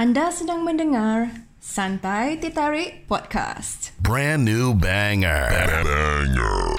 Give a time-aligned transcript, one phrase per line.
[0.00, 1.28] Anda sedang mendengar
[1.60, 3.92] Santai Tertarik Podcast.
[4.00, 5.52] Brand new banger.
[5.52, 6.72] Banger.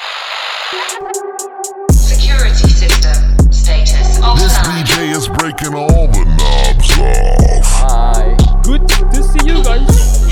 [1.94, 4.73] Security system status This offline.
[4.73, 7.70] DJ is breaking all the knobs off.
[7.86, 8.34] Hi.
[8.65, 10.26] Good to see you guys.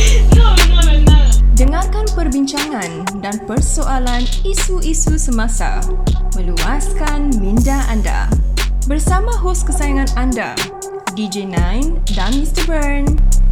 [1.62, 5.78] Dengarkan perbincangan dan persoalan isu-isu semasa.
[6.34, 8.26] Meluaskan minda anda.
[8.90, 10.58] Bersama hos kesayangan anda,
[11.20, 12.64] DJ Nine dan Mr.
[12.64, 13.04] Burn.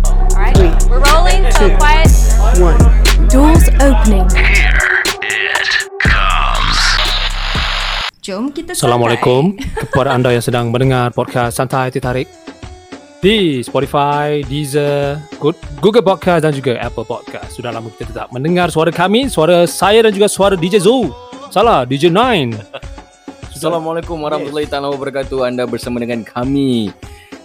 [0.08, 0.56] Alright,
[0.88, 2.08] we're rolling, so quiet.
[3.28, 4.24] Doors opening.
[4.40, 4.80] It
[6.00, 6.80] comes.
[8.24, 8.80] Jom kita santai.
[8.80, 12.32] Assalamualaikum kepada anda yang sedang mendengar podcast Santai Tertarik
[13.20, 15.20] di Spotify, Deezer,
[15.84, 17.52] Google Podcast dan juga Apple Podcast.
[17.52, 21.12] Sudah lama kita tidak mendengar suara kami, suara saya dan juga suara DJ Zoo.
[21.52, 22.56] Salah, DJ Nine.
[23.52, 25.44] Assalamualaikum warahmatullahi taala wabarakatuh.
[25.44, 26.96] Anda bersama dengan kami.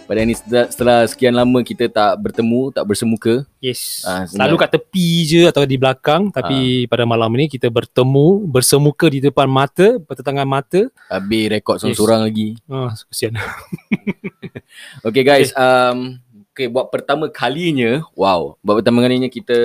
[0.03, 3.47] Pada ini setelah, setelah sekian lama kita tak bertemu, tak bersemuka.
[3.63, 4.03] Yes.
[4.03, 9.07] Ah, Selalu kat tepi je atau di belakang tapi pada malam ini kita bertemu bersemuka
[9.07, 10.91] di depan mata, bertetangan mata.
[11.07, 12.59] Habis rekod seorang-seorang lagi.
[12.67, 13.33] Ah, kesian.
[15.05, 16.17] Okay guys, um,
[16.49, 18.57] okay, buat pertama kalinya, wow.
[18.65, 19.59] Buat pertama kalinya kita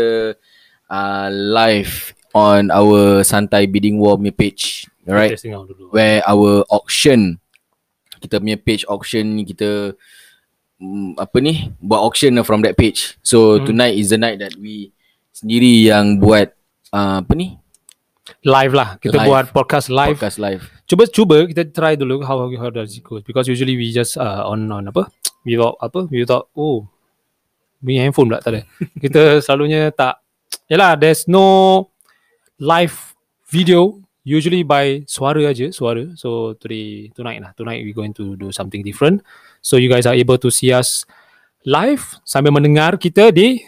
[0.85, 4.85] uh, live on our Santai Bidding War punya page.
[5.09, 5.41] Alright.
[5.41, 5.89] Dulu.
[5.97, 7.41] where our auction
[8.21, 9.95] kita punya page auction ni kita
[10.79, 13.67] mm, apa ni buat auction lah from that page so Hmm.
[13.67, 14.91] tonight is the night that we
[15.31, 16.55] sendiri yang buat
[16.91, 17.59] uh, apa ni
[18.45, 19.01] Live lah.
[19.01, 19.27] Kita Live.
[19.27, 20.21] buat podcast live.
[20.21, 23.89] podcast live Cuba cuba kita try dulu how how does it go because usually we
[23.89, 25.09] just uh, on on apa
[25.49, 26.85] without apa without oh
[27.81, 28.61] punya handphone pula tak ada.
[29.03, 30.21] kita selalunya tak
[30.69, 31.89] Yalah there's no
[32.61, 32.93] live
[33.49, 33.97] video
[34.29, 38.85] usually by suara aja suara so today tonight lah tonight we going to do something
[38.85, 39.25] different
[39.61, 41.03] so you guys are able to see us
[41.63, 43.61] live sambil mendengar kita di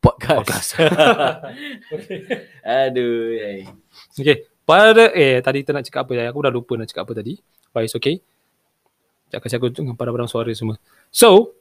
[0.00, 0.80] podcast,
[2.64, 3.68] aduh eh.
[4.16, 4.48] Okay.
[4.64, 6.24] Pada eh tadi kita nak cakap apa ya?
[6.32, 7.36] Aku dah lupa nak cakap apa tadi.
[7.68, 8.24] But it's okay.
[9.28, 10.80] Sekejap kasi aku dengan pada barang suara semua.
[11.12, 11.52] So,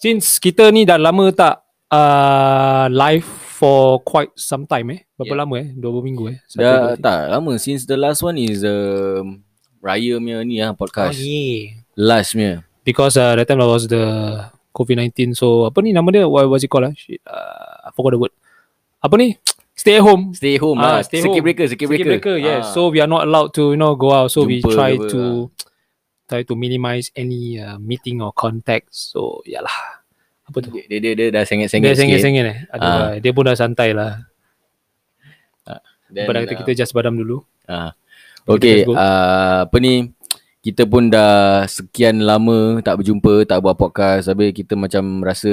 [0.00, 1.60] since kita ni dah lama tak
[1.92, 5.00] uh, live for quite some time eh.
[5.12, 5.40] Berapa Yeah.
[5.44, 5.68] lama eh?
[5.76, 6.38] Dua minggu eh?
[6.48, 9.44] Satu, dah dua, tak lama since the last one is um,
[9.84, 11.81] raya punya ni lah Oh, podcast yeah.
[11.96, 14.02] Last punya Because uh, that time there was the
[14.74, 16.26] COVID-19 so apa ni nama dia?
[16.26, 16.94] What was it called lah?
[16.98, 18.34] Shit, uh, I forgot the word.
[18.98, 19.38] Apa ni?
[19.78, 20.36] Stay at home.
[20.36, 21.46] stay home Ah, lah stay circuit home.
[21.48, 22.68] breaker circuit breaker, Circuit breaker, yes.
[22.68, 22.72] Ah.
[22.76, 24.28] So we are not allowed to, you know, go out.
[24.30, 25.20] So we Jumpa try ke apa, to
[26.28, 28.92] try to minimize any uh, meeting or contact.
[28.92, 30.02] So, yalah.
[30.44, 30.74] Apa tu?
[30.76, 32.58] dia, dia, dia dah Dia sengit-sengit sikit sengit-sengit eh.
[32.68, 33.10] Aduh, Ah.
[33.16, 34.26] dia pun dah santai lah.
[36.12, 37.40] Then, Pada kata uh, kita just badam dulu.
[37.64, 37.96] Ah.
[38.44, 40.12] Okay, uh, apa ni?
[40.62, 44.30] Kita pun dah sekian lama tak berjumpa, tak buat podcast.
[44.30, 45.50] Habis kita macam rasa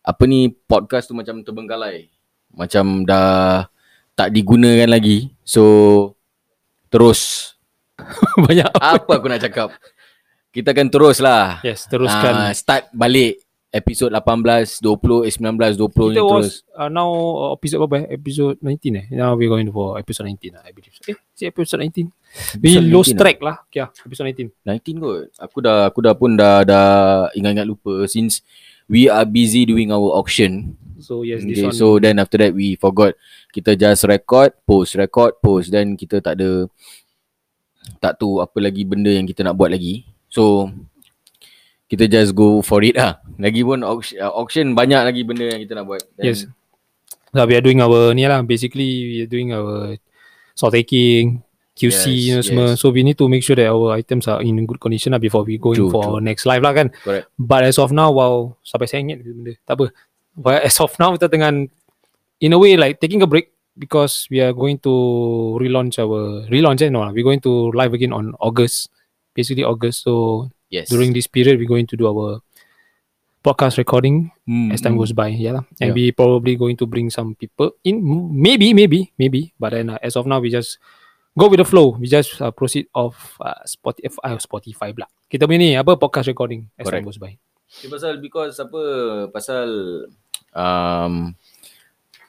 [0.00, 2.08] apa ni podcast tu macam terbengkalai.
[2.56, 3.68] Macam dah
[4.16, 5.28] tak digunakan lagi.
[5.44, 6.16] So
[6.88, 7.52] terus
[8.48, 8.80] Banyak.
[8.80, 9.76] apa aku nak cakap?
[10.56, 11.60] Kita akan terus lah.
[11.60, 12.32] Yes, teruskan.
[12.32, 16.30] Ah, start balik episod 18, 20, eh 19, 20 ni kita terus.
[16.30, 18.06] was uh, now uh, episode apa eh?
[18.16, 19.06] Episode 19 eh.
[19.12, 20.94] Now we're going for episode 19 lah, I believe.
[21.10, 22.08] Eh, si episode 19.
[22.62, 23.56] We Episode lost 19 track lah.
[23.68, 24.54] Okay, episode 19.
[24.64, 25.22] 19 kot.
[25.42, 26.86] Aku dah aku dah pun dah dah
[27.36, 28.40] ingat-ingat lupa since
[28.86, 30.78] we are busy doing our auction.
[30.96, 31.76] So yes, this Okay, one.
[31.76, 33.12] so then after that we forgot
[33.52, 36.64] kita just record, post, record, post then kita tak ada
[38.00, 40.08] tak tahu apa lagi benda yang kita nak buat lagi.
[40.32, 40.72] So
[41.86, 43.22] kita just go for it lah.
[43.38, 46.02] Lagi pun auction, auction banyak lagi benda yang kita nak buat.
[46.18, 46.46] Then, Yes.
[47.34, 50.00] So we are doing our ni lah basically we are doing our
[50.56, 51.44] salt taking
[51.76, 52.66] QC Yes, you know, semua.
[52.80, 55.44] So we need to make sure that our items are in good condition lah before
[55.44, 56.16] we go in True, for true.
[56.16, 56.88] our next live lah kan.
[57.04, 57.28] Correct.
[57.36, 59.52] But as of now wow sampai sengit benda.
[59.68, 59.92] Tak apa.
[60.32, 61.68] But as of now kita dengan
[62.40, 64.94] in a way like taking a break because we are going to
[65.60, 67.12] relaunch our relaunch eh no lah.
[67.12, 68.88] We're going to live again on August.
[69.36, 70.08] Basically August.
[70.08, 70.90] So Yes.
[70.90, 72.42] during this period we're going to do our
[73.42, 75.02] podcast recording Hmm, as time hmm.
[75.02, 75.64] goes by yeah lah.
[75.78, 75.94] and Yeah.
[75.94, 78.02] we probably going to bring some people in
[78.34, 80.78] maybe maybe maybe but then uh, as of now we just
[81.38, 85.46] go with the flow we just uh, proceed of uh, Spotify uh, Spotify pula kita
[85.46, 87.06] punya ni apa podcast recording as time Correct.
[87.06, 87.34] goes by
[87.82, 88.82] Dia pasal because apa
[89.34, 89.66] pasal
[90.54, 91.34] um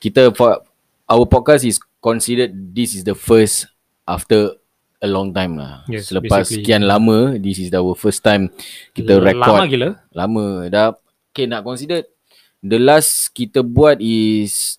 [0.01, 0.61] kita for
[1.09, 3.69] our podcast is considered this is the first
[4.05, 4.57] after
[4.97, 5.85] a long time lah.
[5.85, 6.65] Yes, Selepas basically.
[6.65, 8.49] sekian lama this is our first time
[8.97, 10.97] kita lama record gila lama dah
[11.29, 12.01] okay nak consider
[12.65, 14.77] the last kita buat is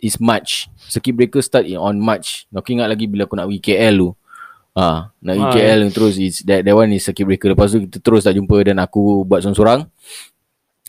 [0.00, 0.68] is March.
[0.86, 2.44] Circuit breaker start on March.
[2.52, 4.10] Nak ingat lagi bila aku nak pergi KL tu.
[4.76, 7.48] Ah, nak pergi Ah, KL terus is that that one is circuit breaker.
[7.56, 9.88] Lepas tu kita terus tak jumpa dan aku buat seorang-seorang.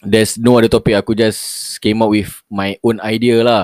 [0.04, 0.94] There's no other topic.
[0.94, 1.42] Aku just
[1.82, 3.64] came up with my own idea lah.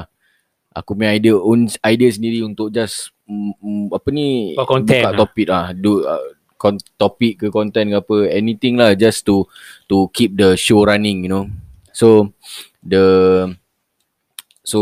[0.74, 3.14] Aku punya idea own idea sendiri untuk just
[3.60, 5.20] mm, apa ni Buat content buka lah.
[5.20, 5.66] topik lah.
[5.74, 6.24] Do uh,
[6.56, 9.44] kon, topik ke content ke apa anything lah just to
[9.88, 11.46] to keep the show running you know.
[11.92, 12.32] So
[12.82, 13.04] the
[14.64, 14.80] so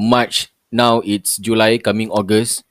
[0.00, 2.62] March now it's July coming August.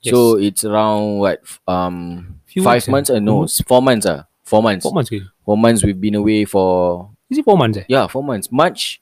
[0.00, 0.12] Yes.
[0.16, 3.16] So it's around what um Few five months, eh?
[3.16, 5.20] uh, no s- four months ah four months Four months ke?
[5.44, 7.86] four months we've been away for Is it four months eh?
[7.86, 8.98] yeah four months March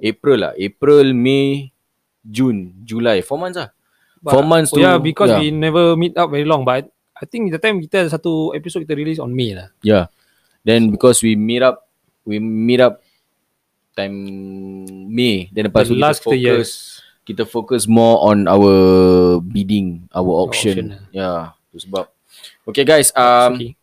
[0.00, 1.70] April lah April May
[2.26, 3.70] June July four months lah
[4.24, 7.24] four months oh, to yeah, because yeah, we never meet up very long but I
[7.28, 9.68] think the time kita ada satu episode kita release on May lah.
[9.84, 10.08] yeah
[10.64, 11.84] then because we meet up
[12.24, 13.04] we meet up
[13.92, 14.16] time
[15.12, 16.68] May then lepas The tu last kita focus yes.
[17.24, 18.72] kita focus more on our
[19.40, 22.08] bidding our auction, auction yeah tu sebab
[22.68, 23.76] okay guys um okay.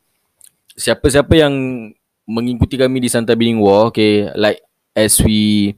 [0.75, 1.55] siapa-siapa yang
[2.31, 4.63] mengikuti kami di Santa Bidding War, okay, like
[4.95, 5.73] as we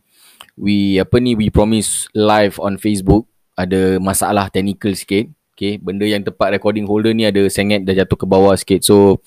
[0.54, 6.26] we apa ni we promise live on Facebook ada masalah technical sikit, okay, benda yang
[6.26, 8.82] tempat recording holder ni ada sengit dah jatuh ke bawah sikit.
[8.82, 9.22] So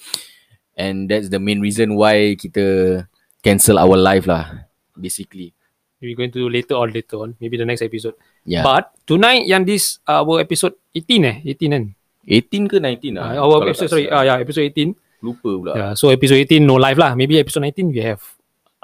[0.77, 3.07] and that's the main reason why kita
[3.41, 4.69] cancel our live lah
[4.99, 5.55] basically.
[5.97, 7.41] We're going to do later on later on.
[7.41, 8.21] Maybe the next episode.
[8.45, 8.61] Yeah.
[8.61, 11.37] But tonight yang this uh, our episode 18 eh?
[11.57, 11.85] 18 kan?
[12.29, 13.33] 18 ke 19 lah?
[13.33, 14.07] Uh, our Kalau episode sorry.
[14.13, 14.93] Ah yeah, episode 18.
[15.25, 15.73] Lupa pula.
[15.73, 17.17] Yeah, so episode 18 no live lah.
[17.17, 18.21] Maybe episode 19 we have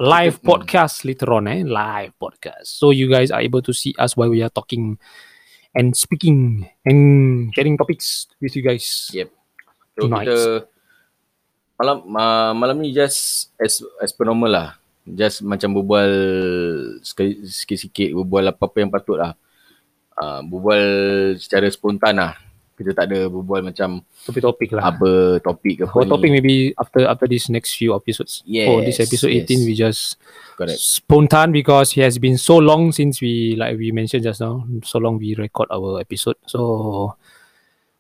[0.01, 1.61] live podcast later on eh.
[1.69, 2.73] Live podcast.
[2.73, 4.97] So you guys are able to see us while we are talking
[5.77, 7.01] and speaking and
[7.57, 9.11] sharing topics with you guys.
[9.13, 9.29] Yep.
[9.99, 10.25] So Nice.
[10.25, 10.37] kita
[11.77, 14.69] malam uh, malam ni just as as per normal lah.
[15.03, 16.13] Just macam berbual
[17.03, 19.35] sikit-sikit berbual apa-apa yang patut lah.
[20.15, 20.85] Uh, berbual
[21.41, 22.39] secara spontan lah.
[22.73, 24.91] Kita tak ada berbual macam Topik-topik lah.
[24.91, 26.11] apa topik ke apa ni.
[26.11, 28.41] topic maybe after after this next few episodes.
[28.43, 29.67] For this Yes, episode 18 yes.
[29.67, 30.03] we just
[30.57, 30.81] Correct.
[30.81, 34.99] spontan because it has been so long since we like we mentioned just now so
[34.99, 37.15] long we record our episode so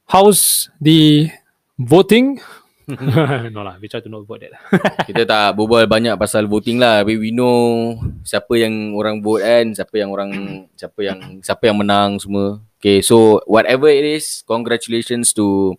[0.08, 1.30] how's the
[1.78, 2.40] voting
[3.55, 4.52] no lah we try to not vote that
[5.08, 7.06] Kita tak berbual banyak pasal voting lah.
[7.06, 10.31] We, we know siapa yang orang vote kan, siapa yang orang
[10.75, 12.58] siapa yang siapa yang menang semua.
[12.82, 15.79] Okay, so whatever it is, congratulations to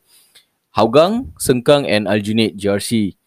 [0.71, 3.19] Hougang, Sengkang and Aljunied GRC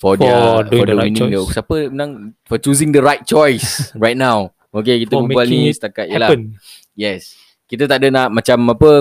[0.00, 1.30] for, For their for the the right winning.
[1.36, 1.52] choice.
[1.52, 4.56] Siapa menang for choosing the right choice right now.
[4.72, 6.32] Okay, kita For berbual ni setakat yalah.
[6.32, 6.56] happen
[6.96, 7.36] Yes.
[7.68, 8.92] Kita tak ada nak macam apa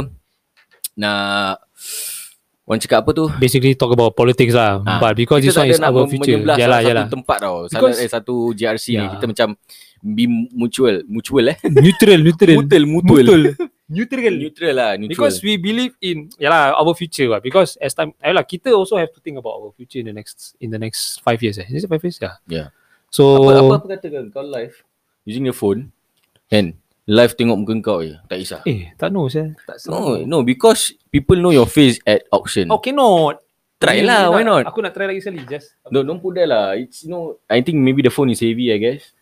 [0.94, 1.64] nak
[2.70, 3.26] orang cakap apa tu?
[3.36, 6.06] basically talk about politics lah Ah, but because this kita tak one ada is our
[6.06, 7.56] future yalah salah yalah satu tempat tau.
[7.66, 8.98] Salah Because- eh, satu GRC ni.
[9.02, 9.10] Yeah.
[9.18, 9.48] Kita macam
[10.00, 10.24] be
[10.54, 10.96] mutual.
[11.10, 11.58] Mutual eh?
[11.84, 13.42] neutral neutral Mutual, mutual.
[13.90, 14.92] neutral Neutral lah.
[14.96, 15.10] Neutral.
[15.10, 19.10] because we believe in yalah our future lah because as time yalah kita also have
[19.10, 21.82] to think about our future in the next in the next five years eh is
[21.82, 22.68] it five years yeah yeah.
[23.10, 24.86] so Apa, apa, apa katakan kau live
[25.26, 25.90] using your phone
[26.48, 26.78] kan
[27.10, 28.14] live tengok muka kau je.
[28.30, 28.62] Tak kisah.
[28.70, 32.70] eh tak know saya tak No, no, because people know your face at auction.
[32.70, 33.42] Okay, not.
[33.80, 34.68] Try lah, why not?
[34.70, 35.74] Aku nak try lagi sekali, just.
[35.90, 36.76] No, don't put that lah.
[36.76, 39.16] It's you know, I think maybe the phone is heavy, I guess.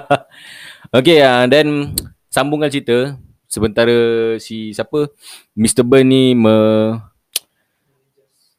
[1.00, 1.96] okay, uh, then
[2.28, 3.16] sambungkan cerita.
[3.48, 5.08] Sementara si siapa
[5.56, 5.80] Mr.
[5.80, 6.52] Burn ni me,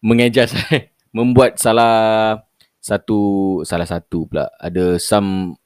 [0.02, 0.58] mengejas
[1.16, 2.42] membuat salah
[2.82, 5.60] satu salah satu pula ada some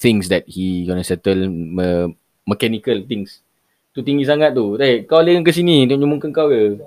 [0.00, 3.40] things that he gonna settle me, mechanical things.
[3.96, 4.76] Tu tinggi sangat tu.
[4.78, 5.88] Ray, kau leng ke sini?
[5.88, 6.78] Tengok muka kau ke?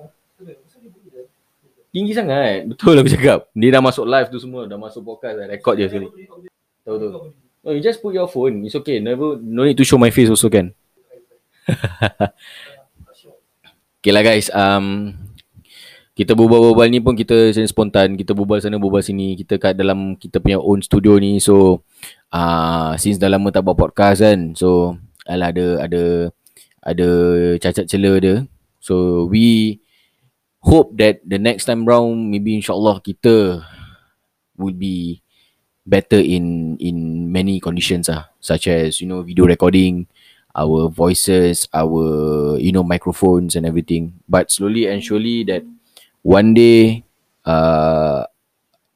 [1.92, 2.70] Tinggi sangat.
[2.70, 3.50] Betul aku cakap.
[3.58, 4.70] Dia dah masuk live tu semua.
[4.70, 5.40] Dah masuk podcast.
[5.40, 6.10] Dah record je sekali
[6.88, 7.08] tahu tu
[7.68, 8.64] no you just put your phone.
[8.64, 9.04] It's okay.
[9.04, 10.72] Never no need to show my face also kan
[14.00, 14.48] Okay lah guys.
[14.56, 15.12] Um,
[16.18, 18.18] Kita berbual-bual ni pun kita macam spontan.
[18.18, 19.38] Kita berbual sana berbual sini.
[19.38, 21.38] Kita kat dalam kita punya own studio ni.
[21.38, 21.86] So
[22.34, 24.56] uh, Since dah lama tak buat podcast kan.
[24.58, 26.04] So Alah ada ada
[26.82, 27.10] ada
[27.60, 28.48] cacat cela dia
[28.80, 29.78] So we
[30.64, 33.62] Hope that the next time round Maybe insyaAllah kita
[34.58, 35.22] Will be
[35.88, 40.08] Better in in many conditions ah, Such as you know video recording
[40.58, 44.18] our voices, our you know microphones and everything.
[44.26, 45.62] But slowly and surely that
[46.26, 47.06] one day
[47.46, 48.26] uh,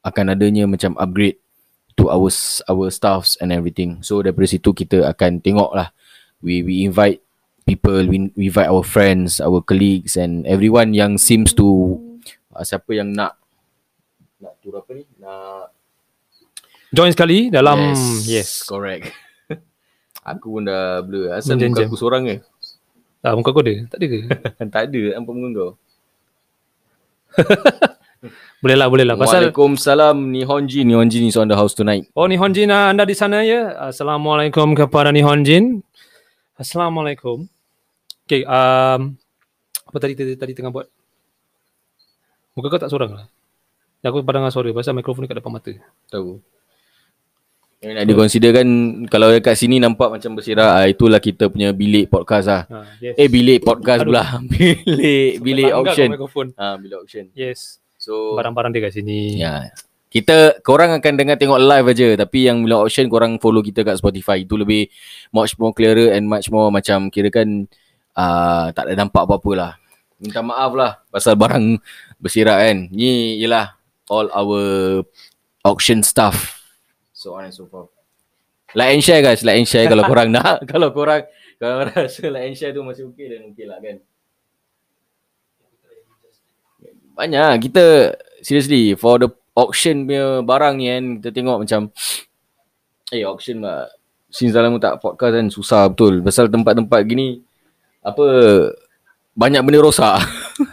[0.02, 1.38] akan adanya macam upgrade
[2.02, 2.34] to our
[2.66, 4.02] our staffs and everything.
[4.02, 5.94] So daripada situ kita akan tengok lah.
[6.42, 7.22] We we invite
[7.66, 11.98] people, we, we invite our friends, our colleagues and everyone yang seems to
[12.52, 13.38] uh, siapa yang nak
[14.42, 15.06] nak tur apa ni?
[15.22, 15.70] Nak
[16.92, 17.96] Join sekali dalam
[18.28, 18.68] yes.
[18.68, 19.16] correct.
[20.28, 21.32] aku pun dah blur.
[21.32, 22.36] Asal muka aku seorang ke?
[23.24, 23.88] Ah, muka kau ada?
[23.88, 24.20] Tak ada ke?
[24.76, 25.72] tak ada nampak muka kau.
[28.62, 29.18] Boleh lah, boleh lah.
[29.18, 30.86] Pasal Waalaikumsalam Nihonjin.
[30.86, 32.06] Nihonjin is on the house tonight.
[32.14, 33.74] Oh Nihonjin ah, anda di sana ya.
[33.90, 35.82] Assalamualaikum kepada Nihonjin.
[36.62, 37.50] Assalamualaikum.
[38.30, 39.18] Okay, um,
[39.82, 40.86] apa tadi tadi, tadi tengah buat?
[42.54, 43.26] Muka kau tak sorang lah.
[44.06, 45.74] Aku padang dengan suara pasal mikrofon ni kat depan mata.
[46.14, 46.38] Tahu.
[47.82, 48.68] Yang nak dikonsiderkan
[49.10, 52.64] kalau dekat sini nampak macam bersirah, ah, itulah kita punya bilik podcast lah.
[52.70, 53.18] Ha, yes.
[53.18, 54.14] Eh bilik podcast Aduh.
[54.14, 54.24] pula.
[54.54, 56.10] bilik bilik auction.
[56.62, 57.26] Ah bilik auction.
[57.34, 57.82] Yes.
[57.98, 59.42] So Barang-barang dia kat sini.
[59.42, 59.74] ya.
[60.12, 63.96] Kita korang akan dengar tengok live aja tapi yang bilik auction korang follow kita kat
[63.96, 64.44] Spotify.
[64.44, 64.92] Itu lebih
[65.32, 67.64] much more clearer and much more macam kira kan
[68.20, 69.72] uh, tak ada nampak apa-apa lah.
[70.20, 71.80] Minta maaf lah pasal barang
[72.20, 72.92] bersirap kan.
[72.92, 73.72] Ni ialah
[74.12, 74.64] all our
[75.64, 76.60] auction stuff.
[77.16, 77.88] So on and so forth.
[78.76, 80.68] Like and share guys, like and share kalau korang nak.
[80.68, 81.24] Kalau korang
[81.56, 84.04] kalau rasa like and share tu masih okey dan okey lah kan.
[87.16, 88.12] Banyak kita
[88.44, 91.82] seriously for the auction punya barang ni kan kita tengok macam
[93.16, 93.92] eh auction lah
[94.32, 97.44] since dah lama tak podcast kan susah betul pasal tempat-tempat gini
[98.02, 98.26] apa
[99.32, 100.20] banyak benda rosak.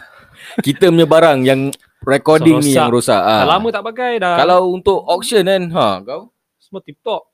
[0.65, 1.71] kita punya barang yang
[2.03, 2.75] recording ni rosak.
[2.75, 3.21] yang rosak.
[3.21, 3.45] Ah.
[3.47, 4.35] lama tak pakai dah.
[4.35, 7.31] Kalau untuk auction kan, ha kau semua tip top.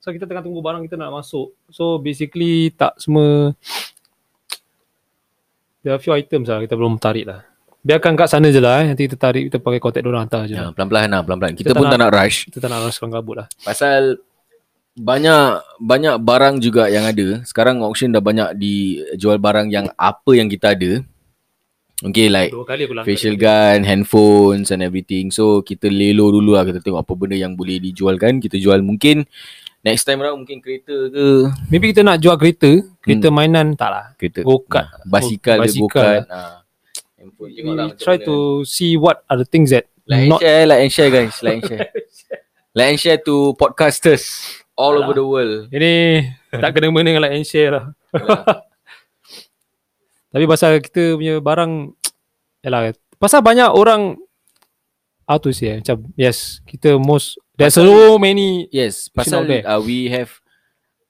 [0.00, 1.52] So kita tengah tunggu barang kita nak masuk.
[1.68, 3.52] So basically tak semua
[5.80, 7.40] There are few items lah kita belum tarik lah.
[7.80, 8.92] Biarkan kat sana je lah eh.
[8.92, 10.52] Nanti kita tarik kita pakai kontak diorang hantar je.
[10.52, 10.72] Ya, lah.
[10.76, 11.52] pelan-pelan lah, pelan-pelan.
[11.56, 13.46] Kita, Kita pun tak tak nak rush Kita tak nak raskan kabut lah.
[13.64, 14.02] pasal
[15.00, 15.42] banyak
[15.80, 17.40] banyak barang juga yang ada.
[17.48, 21.00] Sekarang auction dah banyak dijual barang yang apa yang kita ada.
[22.00, 22.48] Okay like
[23.04, 25.28] facial gun, handphones and everything.
[25.32, 28.40] So kita lelo dulu lah kita tengok apa benda yang boleh dijualkan.
[28.40, 29.24] Kita jual mungkin
[29.80, 32.84] next time round mungkin kereta ke Maybe kita nak jual kereta.
[33.00, 34.04] Kereta mainan tak lah.
[34.20, 34.88] kereta Go-kart.
[34.88, 35.84] Nah, basikal ke Basikal.
[35.88, 36.24] go-kart.
[36.28, 36.59] Ha.
[37.20, 38.24] Handphone tengoklah macam try mana.
[38.24, 41.34] to see what are the things that Like and not share, like and share guys,
[41.44, 41.86] like and share.
[42.76, 44.24] like and share to podcasters
[44.74, 45.68] all over the world.
[45.70, 47.84] Ini tak kena mengena dengan like and share lah.
[50.34, 51.90] Tapi pasal kita punya barang
[52.66, 54.14] Yalah Pasal banyak orang
[55.26, 60.06] How to say eh, Macam yes Kita most There's so many Yes, pasal uh, we
[60.06, 60.30] have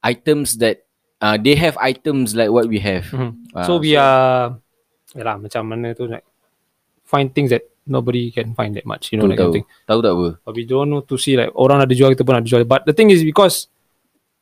[0.02, 0.88] items that
[1.20, 3.06] uh, they have items like what we have.
[3.12, 3.52] Mhm.
[3.54, 4.56] Ah, So we are
[5.14, 6.24] Yalah macam mana tu like
[7.06, 9.98] Find things that Nobody can find that much You know that kind of thing Tahu
[9.98, 10.28] tak apa?
[10.46, 12.86] But we don't know to see like Orang ada jual Kita pun ada jual But
[12.86, 13.66] the thing is because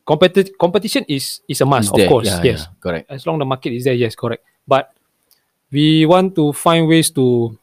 [0.05, 2.11] competi- Competition is Is a must Is Of there.
[2.13, 3.05] course Yeah, Yes yeah, correct.
[3.09, 4.45] as long the market is there, yes, correct.
[4.69, 4.93] But
[5.73, 7.57] we want to find ways to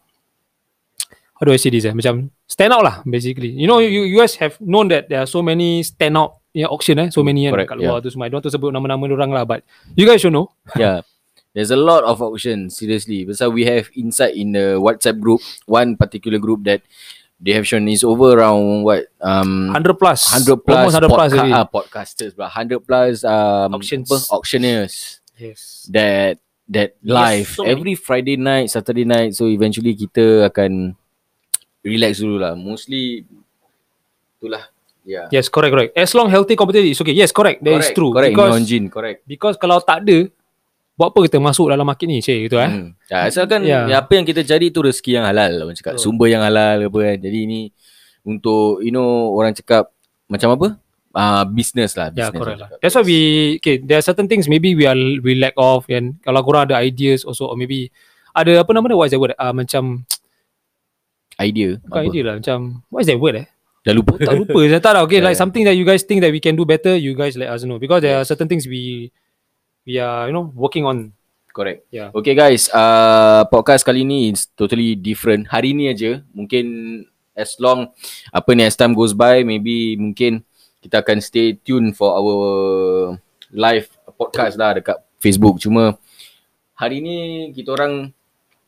[1.35, 1.83] how do I say this?
[1.85, 1.93] Eh?
[1.93, 3.51] Macam stand out lah, basically.
[3.51, 6.63] You know, you, you guys have known that there are so many stand out in
[6.65, 7.09] auction, eh?
[7.11, 8.25] so many kan Correct, kat luar tu semua.
[8.25, 9.61] I don't want to sebut nama-nama orang lah, but
[9.99, 10.49] you guys should know.
[10.79, 11.03] yeah.
[11.55, 13.23] There's a lot of auctions, seriously.
[13.23, 16.83] Pasal we have inside in the WhatsApp group, one particular group that
[17.39, 20.35] they have shown is over around what um 100 plus.
[20.35, 21.55] 100 plus, Almost 100 plus podca- already.
[21.55, 24.03] ah, podcasters, but 100 plus um, Auctions.
[24.11, 25.87] apa, auctioneers Yes.
[25.91, 27.71] that that live so many.
[27.71, 29.31] every Friday night, Saturday night.
[29.31, 30.91] So eventually kita akan
[31.87, 32.51] relax dulu lah.
[32.59, 33.23] Mostly
[34.39, 34.63] itulah.
[35.05, 35.29] Yeah.
[35.29, 35.91] Yes, correct, correct.
[35.93, 37.13] As long healthy competition is okay.
[37.13, 37.61] Yes, correct.
[37.61, 38.09] That is true.
[38.09, 38.33] Correct.
[38.33, 39.19] Because, Because, Jin, correct.
[39.29, 40.25] because kalau tak ada,
[40.95, 42.71] buat apa kita masuk dalam market ni, cik, gitu eh.
[42.71, 42.95] Hmm.
[43.11, 43.91] Ya, asalkan Yeah.
[43.91, 43.99] yeah.
[43.99, 45.99] apa yang kita cari tu rezeki yang halal orang cakap.
[45.99, 46.03] Betul.
[46.07, 47.17] Sumber yang halal apa kan.
[47.19, 47.61] Jadi ini
[48.23, 49.91] untuk you know orang cakap
[50.31, 50.67] macam apa?
[51.15, 52.11] Ah uh, business lah.
[52.15, 52.79] Yeah, Business correct orang lah.
[52.79, 53.19] That's why we
[53.59, 53.83] okay.
[53.83, 57.27] There are certain things maybe we are we lack of and kalau korang ada ideas
[57.27, 57.91] also or maybe
[58.31, 59.35] ada apa nama dia what is that word?
[59.35, 60.07] Uh, macam
[61.35, 61.75] idea.
[61.83, 62.07] bukan apa?
[62.07, 63.47] idea lah macam what is that word eh?
[63.83, 64.15] Dah lupa.
[64.17, 65.03] Tak lupa saya tak tahu.
[65.11, 65.43] Okay, Yeah, like yeah.
[65.43, 67.77] something that you guys think that we can do better, you guys let us know
[67.77, 69.13] because there are certain things we
[69.85, 71.13] we are you know working on.
[71.55, 71.87] Correct.
[71.87, 72.11] Yeah.
[72.11, 75.47] Okay guys, uh, podcast kali ni is totally different.
[75.47, 76.65] Hari ni aja, mungkin
[77.31, 77.95] as long
[78.35, 80.43] apa ni as time goes by, maybe mungkin
[80.83, 82.39] kita akan stay tune for our
[83.55, 83.87] live
[84.19, 85.63] podcast lah dekat Facebook.
[85.63, 85.95] Cuma
[86.75, 87.15] hari ni
[87.55, 88.11] kita orang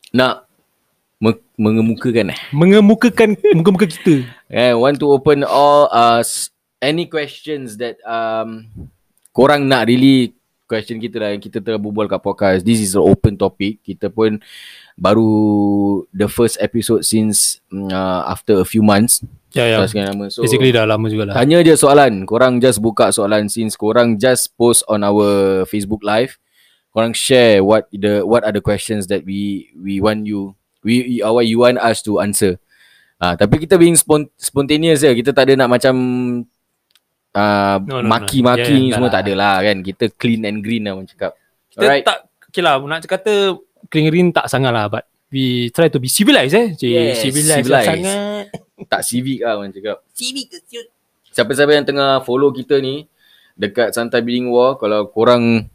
[0.08, 0.48] nak
[1.20, 2.40] me- mengemukakan eh.
[2.56, 4.24] Mengemukakan muka-muka kita.
[4.48, 6.48] I want to open all us
[6.80, 8.64] any questions that um
[9.36, 10.37] korang nak really
[10.68, 12.60] question kita lah yang kita tengah berbual kat podcast.
[12.62, 13.80] This is an open topic.
[13.80, 14.36] Kita pun
[14.94, 15.30] baru
[16.12, 19.24] the first episode since mm, uh, after a few months.
[19.56, 19.80] Ya ya.
[19.80, 20.28] Tak sekian lama.
[20.28, 21.32] So Basically dah lama jugalah.
[21.32, 22.28] tanya je soalan.
[22.28, 26.36] Korang just buka soalan since korang just post on our Facebook live.
[26.92, 30.52] Korang share what the what are the questions that we we want you
[30.84, 32.60] we uh, what you want us to answer.
[33.18, 35.10] Ah, tapi kita being spont- spontaneous je.
[35.10, 35.94] Kita tak ada nak macam
[37.32, 38.08] uh, No, no, no.
[38.08, 39.14] maki-maki Yeah, ni tak semua lah.
[39.14, 39.76] tak ada lah kan.
[39.80, 41.32] Kita clean and green lah orang cakap.
[41.68, 42.04] Kita Alright.
[42.04, 43.32] tak okay lah nak kata
[43.88, 46.72] clean green tak sangat lah but we try to be civilized eh.
[46.72, 47.88] Cik, Yes, civilized, civilized.
[47.90, 48.44] sangat.
[48.88, 50.00] Tak civic lah orang cakap.
[50.14, 50.80] Civic ke?
[51.28, 53.04] Siapa-siapa yang tengah follow kita ni
[53.52, 55.66] dekat Santai Bidding War kalau korang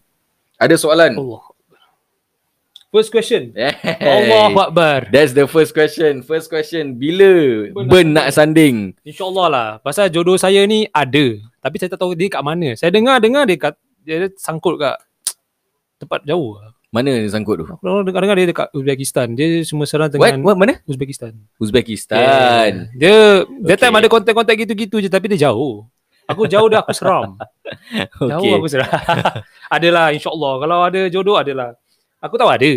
[0.58, 1.14] ada soalan.
[1.14, 1.44] Allah.
[2.94, 3.50] First question.
[3.58, 3.74] Hey.
[4.06, 5.10] Allahu Akbar.
[5.10, 6.22] That's the first question.
[6.22, 8.94] First question, bila Ben nak sanding?
[9.02, 9.68] InsyaAllah lah.
[9.82, 11.42] Pasal jodoh saya ni ada.
[11.58, 12.78] Tapi saya tak tahu dia kat mana.
[12.78, 13.74] Saya dengar-dengar dia kat
[14.06, 15.02] dia sangkut kat
[15.98, 16.62] tempat jauh.
[16.94, 17.66] Mana dia sangkut tu?
[17.82, 19.34] Dengar-dengar dia dekat Uzbekistan.
[19.34, 20.30] Dia semua serang What?
[20.30, 20.62] dengan What?
[20.62, 20.78] Mana?
[20.86, 21.34] Uzbekistan.
[21.58, 22.94] Uzbekistan.
[22.94, 24.06] Dia that time Okay.
[24.06, 25.90] ada kontak-kontak gitu-gitu je tapi dia jauh.
[26.30, 27.36] Aku jauh dah aku seram.
[28.22, 28.54] Jauh Okay.
[28.54, 28.86] aku seram.
[29.82, 30.54] adalah insyaAllah.
[30.62, 31.74] Kalau ada jodoh adalah.
[32.24, 32.72] Aku tahu ada.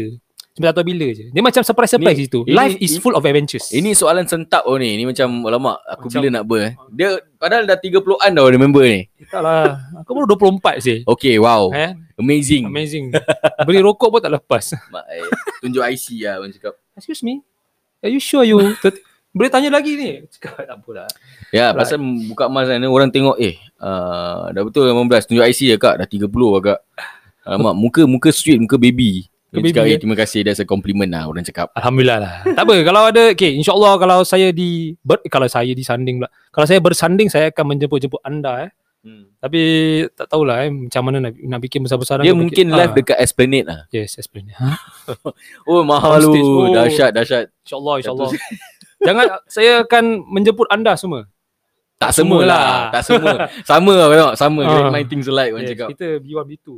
[0.51, 1.29] Cuma tak tahu bila je.
[1.29, 2.41] Dia macam surprise-surprise Ni- itu.
[2.43, 3.69] ini- Life is ini- full of adventures.
[3.71, 4.97] Ini soalan sentap oh ni.
[4.97, 6.59] Ni macam alamak aku Macam- bila nak ber.
[6.59, 6.73] eh.
[6.91, 9.05] Dia padahal dah 30-an dah member ni.
[9.29, 9.77] tak lah.
[10.01, 11.05] Aku baru 24 sih.
[11.05, 11.69] Okay, wow.
[11.71, 11.93] Eh?
[12.17, 12.65] Amazing.
[12.65, 13.13] Amazing.
[13.63, 14.73] Beli rokok pun tak lepas.
[14.93, 15.29] Mak, eh,
[15.61, 16.73] tunjuk IC lah orang cakap.
[16.97, 17.45] Excuse me.
[18.01, 18.57] Are you sure you?
[18.83, 20.25] Ter- Boleh tanya lagi ni?
[20.33, 21.09] Cakap tak apa lah.
[21.53, 21.77] Ya, Right.
[21.77, 26.01] pasal buka mas kan orang tengok eh uh, dah betul 18 tunjuk IC ya kak
[26.01, 26.25] dah 30
[26.57, 26.81] agak.
[27.45, 29.29] Alamak, muka muka sweet, muka baby.
[29.61, 31.73] Dia cakap, eh, terima kasih that's a compliment lah orang cakap.
[31.73, 32.35] Alhamdulillah lah.
[32.57, 32.75] tak apa.
[32.83, 36.29] Kalau ada, okay, insyaAllah kalau saya di, ber, kalau saya disanding pula.
[36.53, 38.71] Kalau saya bersanding, saya akan menjemput-jemput anda eh.
[39.07, 39.31] Hmm.
[39.39, 39.63] Tapi
[40.19, 42.27] tak tahulah eh, macam mana nak, nak bikin besar-besaran.
[42.27, 43.81] Dia mungkin bikin- live Ah, dekat Esplanade lah.
[43.95, 44.19] Yes.
[44.19, 44.71] Ha?
[45.71, 46.35] Oh, mahal lu.
[46.35, 46.75] Oh.
[46.75, 47.47] Dahsyat, dahsyat.
[47.63, 48.31] InsyaAllah, insyaAllah.
[49.07, 51.31] Jangan, saya akan menjemput anda semua.
[51.97, 52.93] Tak semua lah.
[52.93, 53.49] Tak semua.
[53.65, 54.33] sama lah tengok.
[54.37, 54.61] Sama.
[54.65, 54.69] Ah.
[54.69, 55.89] Great mind things alike orang Yes, cakap.
[55.97, 56.69] kita B1, B2.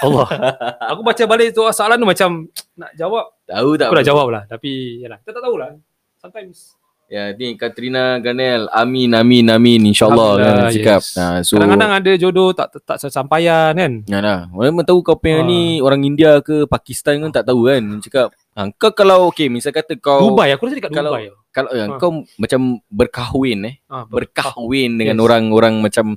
[0.00, 0.26] Allah.
[0.90, 2.30] Aku baca balik tu soalan tu macam
[2.74, 3.24] nak jawab.
[3.44, 3.88] Tahu tak?
[3.88, 4.42] Aku dah jawab lah.
[4.44, 5.18] Tapi, yalah.
[5.20, 5.70] Kita tak tahulah.
[6.18, 6.74] Sometimes.
[7.04, 8.64] Ya, ni Katrina Ganel.
[8.72, 9.92] Amin, amin, amin.
[9.92, 11.00] InsyaAllah kan Alhamdulillah, cakap.
[11.04, 11.14] yes.
[11.14, 13.92] Nah, so, Kadang-kadang ada jodoh tak tak, sesampaian kan.
[14.08, 14.48] Ya lah.
[14.50, 15.46] Orang tahu kau punya Ah.
[15.46, 17.84] ni orang India ke Pakistan kan tak tahu kan.
[17.84, 21.28] Dia Cakap, ha, kau kalau okay misal kata kau Dubai, aku rasa dekat kalau Dubai.
[21.52, 22.00] kalau ya, Ah.
[22.00, 23.74] kau macam berkahwin eh.
[23.86, 25.24] Ah, Berkahwin dengan Yes.
[25.28, 26.16] orang-orang macam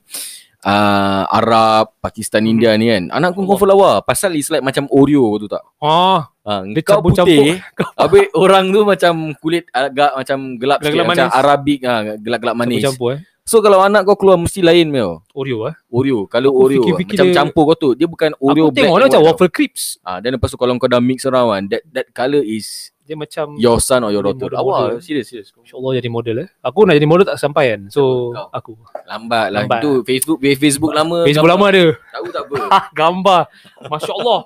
[0.63, 2.51] uh, Arab, Pakistan, Hmm.
[2.55, 3.03] India ni kan.
[3.11, 4.01] Anak kau kau lawa.
[4.01, 5.61] Pasal is like macam Oreo tu tak.
[5.77, 7.59] Oh, Ha, dia kau putih.
[7.75, 7.99] campur-campur.
[7.99, 10.95] Habis orang tu macam kulit agak macam gelap sikit.
[10.95, 11.27] Gelap-gelap Macam.
[11.35, 12.79] Arabik ha, gelap-gelap manis.
[12.79, 13.21] Campur-campur eh.
[13.47, 15.23] So kalau anak kau keluar mesti lain meo.
[15.31, 15.75] Oreo eh.
[15.87, 16.27] Oreo.
[16.27, 17.89] Kalau Aku Oreo fikir-fikir macam dia- campur kau tu.
[17.95, 19.83] Dia bukan Oreo aku tengok dia and macam white waffle crisps.
[20.03, 23.15] Ah, then lepas tu kalau kau dah mix around kan, that that colour is Dia
[23.15, 24.51] macam your son or your daughter.
[24.51, 25.55] Awak serius serius.
[25.55, 26.47] InsyaAllah jadi model eh.
[26.59, 27.81] Aku nak jadi model tak sampai kan.
[27.87, 28.51] So Kau.
[28.51, 28.71] aku.
[29.07, 29.63] Lambat lah.
[29.63, 29.79] Lambat.
[29.79, 31.23] Itu Facebook Facebook lama.
[31.31, 31.71] Facebook lama gambar.
[31.71, 31.85] ada.
[32.11, 32.55] Tahu tak apa.
[32.67, 33.41] Ah, gambar.
[33.87, 34.39] Masya Allah.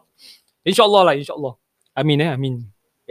[0.62, 1.54] InsyaAllah lah insyaAllah.
[1.98, 2.56] Amin eh amin.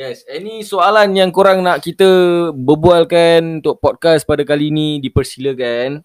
[0.01, 0.25] Yes.
[0.25, 2.09] Any soalan yang korang nak kita
[2.57, 6.01] berbualkan untuk podcast pada kali ni dipersilakan.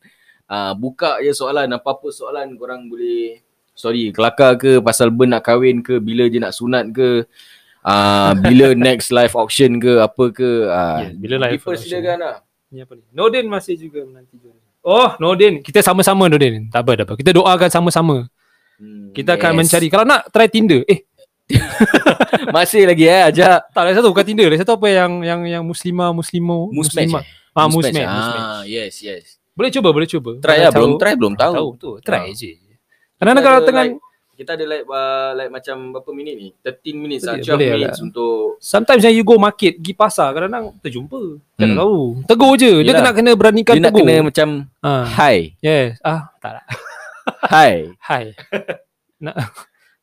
[0.52, 1.72] Ah, buka je soalan.
[1.72, 3.40] Apa-apa soalan korang boleh
[3.72, 7.28] sorry kelakar ke pasal Ben nak kahwin ke bila je nak sunat ke
[7.84, 12.36] ah bila next live auction ke apa ke ah Yes, bila live dipersilakan lah.
[12.72, 13.04] Ni apa ni?
[13.16, 14.64] Nordin masih juga menanti jodoh.
[14.86, 15.66] Oh, Nordin.
[15.66, 16.70] Kita sama-sama Nordin.
[16.70, 17.14] Tak apa, tak apa.
[17.18, 18.30] Kita doakan sama-sama.
[18.78, 19.58] Hmm, Kita akan yes.
[19.58, 19.88] mencari.
[19.90, 20.86] Kalau nak, try Tinder.
[20.86, 21.10] Eh,
[22.52, 24.48] Masih lagi eh ajak tak, lagi satu bukan Tinder.
[24.48, 27.22] Lagi satu apa yang yang yang muslimah, muslimo, muslimah.
[27.22, 27.54] eh?
[27.54, 27.94] Ah, Musmatch.
[27.94, 28.04] musmatch.
[28.04, 28.68] Ah, musmatch.
[28.68, 29.24] yes, yes.
[29.52, 30.36] Boleh cuba, boleh cuba.
[30.38, 31.54] Try lah, belum try belum tahu.
[31.54, 31.90] Tahu tu.
[32.02, 32.34] Try Ah.
[32.34, 32.52] je.
[33.16, 33.96] Kadang-kadang Kita kalau ada tengah like,
[34.36, 36.48] kita ada like uh, like macam berapa minit ni?
[36.60, 38.04] 13 minutes lah, Boleh, 12 boleh minutes lah.
[38.04, 41.22] untuk Sometimes yang you go market, pergi pasar, kadang-kadang terjumpa.
[41.56, 41.78] Tak Hmm.
[41.78, 41.98] tahu.
[42.28, 42.72] Tegur je.
[42.76, 43.00] Dia Yelah.
[43.00, 44.04] kena kena beranikan dia nak tegur.
[44.04, 44.48] kena macam
[44.82, 45.06] Ah.
[45.08, 45.96] hi, Yes.
[46.02, 46.66] Ah, tak lah.
[47.54, 47.72] hi.
[47.98, 48.24] Hai.
[49.24, 49.36] nak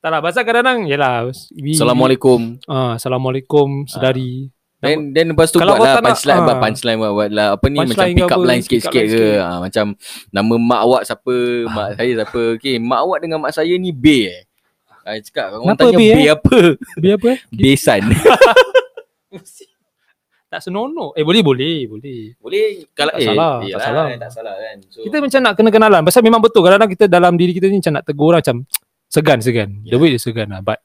[0.02, 0.18] tak lah.
[0.18, 1.30] Pasal kadang-kadang, yelah.
[1.54, 2.58] we- Assalamualaikum.
[2.66, 4.50] Ah, Assalamualaikum, sedari.
[4.82, 6.58] Then then lepas tu Kalau buat lah kau tak nak, punchline buat ah.
[6.58, 9.10] punchline buat, buat lah apa ni macam Punchline pick up apa, line sikit-sikit ke.
[9.14, 9.38] sikit.
[9.38, 9.84] Ha, macam
[10.34, 11.36] nama mak awak siapa,
[11.70, 12.42] mak saya siapa.
[12.58, 14.42] Okay, mak awak dengan mak saya ni B eh.
[15.06, 16.30] I cakap orang Kenapa tanya B, B, eh?
[16.34, 16.58] apa?
[16.98, 17.38] Biar apa eh?
[17.62, 18.02] Besan.
[20.52, 21.16] Tak senonoh.
[21.16, 21.88] Eh, boleh, boleh.
[21.88, 22.36] Boleh.
[22.36, 24.04] Boleh kalau Tak eh salah, tak salah.
[24.20, 24.76] tak salah kan.
[24.92, 26.00] So Kita macam nak kena kenalan.
[26.04, 26.60] Pasal memang betul.
[26.60, 28.56] Kadang-kadang kita dalam diri kita ni macam nak tegur orang macam
[29.12, 29.84] segan-segan.
[29.84, 30.60] The way dia segan lah.
[30.60, 30.80] But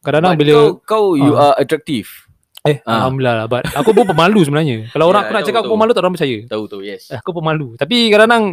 [0.00, 0.52] kadang-kadang But bila...
[0.54, 1.52] kau kau you Ah.
[1.52, 2.08] are attractive.
[2.62, 3.04] Eh, Ah.
[3.04, 3.46] Alhamdulillah lah.
[3.46, 4.76] But aku pun pemalu sebenarnya.
[4.92, 5.76] Kalau orang Ya, aku nak tahu, cakap aku tahu.
[5.76, 6.38] pemalu tak orang percaya.
[6.48, 7.02] Tahu tu, yes.
[7.08, 7.66] Eh, aku pemalu.
[7.76, 8.44] Tapi kadang-kadang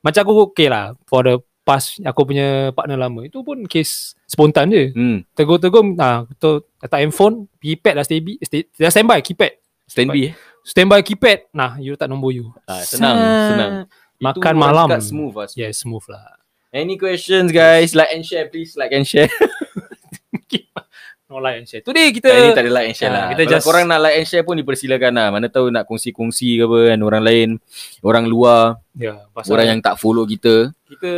[0.00, 0.84] macam aku okay lah.
[1.04, 3.20] For the past aku punya partner lama.
[3.22, 4.94] Itu pun case spontan je.
[4.94, 5.26] Hmm.
[5.30, 5.92] Tegur-tegur.
[5.98, 7.50] Ah, tu letak handphone.
[7.58, 9.60] Keypad dah stay, stay, dah standby keypad.
[9.84, 10.32] Stand B eh.
[10.62, 11.50] Standby keypad.
[11.50, 12.48] Nah, you letak nombor you.
[12.64, 13.72] Ah, senang, Sa- senang.
[14.16, 14.86] Makan Itu malam.
[14.96, 15.48] smooth lah.
[15.52, 16.39] Yeah, smooth lah.
[16.70, 17.92] Any questions guys?
[17.92, 18.78] Like and share please.
[18.78, 19.26] Like and share.
[21.30, 21.78] No like and share.
[21.78, 23.26] Today kita Ini tak ada like and share Ah, lah.
[23.30, 25.26] kita Kalau just- korang nak like and share pun dipersilakan lah.
[25.30, 26.98] Mana tahu nak kongsi-kongsi ke apa kan.
[27.06, 27.48] Orang lain.
[28.02, 28.82] Orang luar.
[28.98, 30.74] ya, pasal Orang yang tak follow kita.
[30.90, 31.12] kita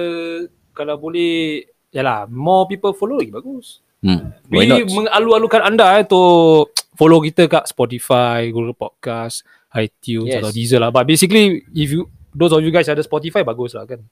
[0.77, 3.81] kalau boleh yalah more people follow lagi bagus.
[4.05, 4.37] Hmm.
[4.53, 4.85] Why We not?
[4.93, 10.45] mengalu-alukan anda eh, untuk follow kita kat Spotify, Google Podcast, iTunes yes.
[10.45, 10.93] atau Deezer lah.
[10.93, 12.05] But basically if you
[12.37, 14.05] those of you guys ada Spotify bagus lah kan.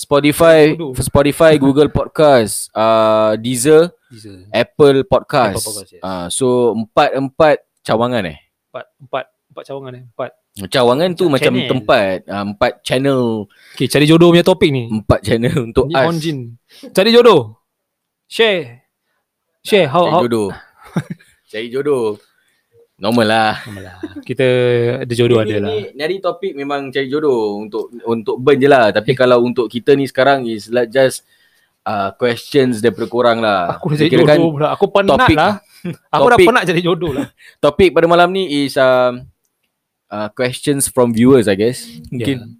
[0.00, 0.72] Spotify.
[0.96, 4.48] Spotify, Google Podcast, uh, Deezer, Deezer.
[4.48, 5.60] Apple Podcast.
[5.60, 6.00] Apple Podcast, yes.
[6.00, 8.38] uh, so empat-empat cawangan eh.
[8.72, 10.04] Empat empat empat cawangan eh.
[10.08, 10.30] Empat.
[10.60, 11.68] Cawangan tu macam Channel.
[11.70, 14.88] tempat, uh, empat channel, Okay, cari jodoh punya topik ni.
[14.88, 16.08] empat channel untuk Ni us.
[16.08, 16.38] on jin.
[16.90, 17.60] Cari jodoh.
[18.26, 18.88] Share.
[19.60, 20.48] Share how Cari how jodoh.
[21.52, 22.16] Cari jodoh.
[23.00, 23.52] Normal lah.
[23.64, 23.96] Normal lah.
[24.20, 24.46] Kita
[25.00, 25.70] ada jodoh ni, ada lah.
[25.72, 28.92] Ni, nyari topik memang cari jodoh untuk untuk burn je lah.
[28.92, 31.24] Tapi kalau untuk kita ni sekarang is like just
[31.88, 33.72] uh, questions daripada korang lah.
[33.74, 34.68] Aku dah cari Kirakan jodoh pula.
[34.76, 35.52] Aku penat topik- lah.
[36.12, 37.26] Aku dah topik- penat cari jodoh lah.
[37.56, 39.24] Topik pada malam ni is um,
[40.12, 41.88] uh, questions from viewers I guess.
[42.12, 42.59] Mungkin Yeah.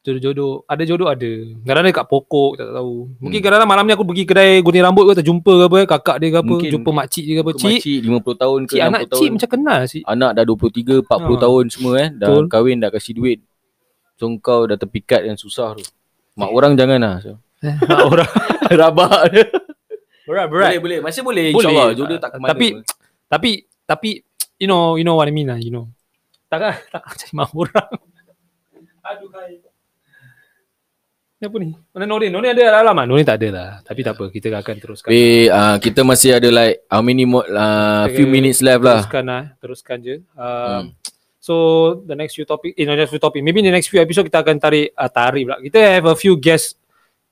[0.00, 0.64] Jodoh-jodoh.
[0.64, 1.28] Ada jodoh ada.
[1.60, 3.12] Kadang-kadang kat pokok tak tahu.
[3.20, 3.44] Mungkin Hmm.
[3.44, 5.78] kadang-kadang malam ni aku pergi kedai gunting rambut ke terjumpa ke apa.
[5.86, 6.48] Kakak dia ke apa.
[6.48, 6.70] Mungkin.
[6.72, 7.52] Jumpa makcik dia ke apa.
[7.52, 7.64] Cik.
[7.76, 9.18] makcik 50 tahun ke Cik 60 anak tahun.
[9.18, 10.02] cik macam kenal cik.
[10.06, 11.40] Anak dah 23, 40 Ha.
[11.44, 12.08] tahun semua eh.
[12.10, 12.44] Dah Betul.
[12.48, 13.38] kahwin, dah kasih duit.
[14.16, 15.84] So kau dah terpikat yang susah tu.
[16.34, 17.14] Mak orang jangan lah.
[17.20, 17.36] So.
[17.90, 18.30] Mak orang.
[18.80, 19.44] Rabak dia.
[20.24, 20.98] Berat, Boleh, boleh.
[21.02, 21.60] Masih boleh, Boleh.
[21.66, 21.92] insyaAllah.
[21.92, 22.48] Jodoh tak ke mana.
[22.48, 22.66] Tapi
[23.26, 23.50] tapi
[23.84, 24.10] tapi
[24.56, 25.92] you know you know what I mean lah, you know.
[26.48, 27.90] Takkan takkan cari mak orang.
[29.02, 29.60] Aduh hai.
[31.40, 31.72] Apa ni?
[31.96, 32.28] Mana Norin?
[32.28, 33.08] Norin ada alamat?
[33.08, 33.68] Norin tak ada lah.
[33.80, 35.08] Tapi tak apa, kita akan teruskan.
[35.08, 39.08] Tapi uh, kita masih ada like how many more uh, few minutes left lah.
[39.08, 40.16] Teruskan lah, teruskan je.
[40.36, 40.88] Um, Hmm.
[41.40, 41.54] So
[42.04, 43.40] the next few topic, eh, not just few topic.
[43.40, 45.56] Maybe in the next few episode kita akan tarik uh, tarik pula.
[45.64, 46.76] Kita have a few guest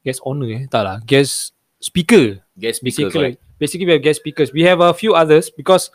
[0.01, 2.41] guest honor eh, tak lah, guest speaker.
[2.57, 4.49] Guest speaker Basically, basically we have guest speakers.
[4.49, 5.93] We have a few others because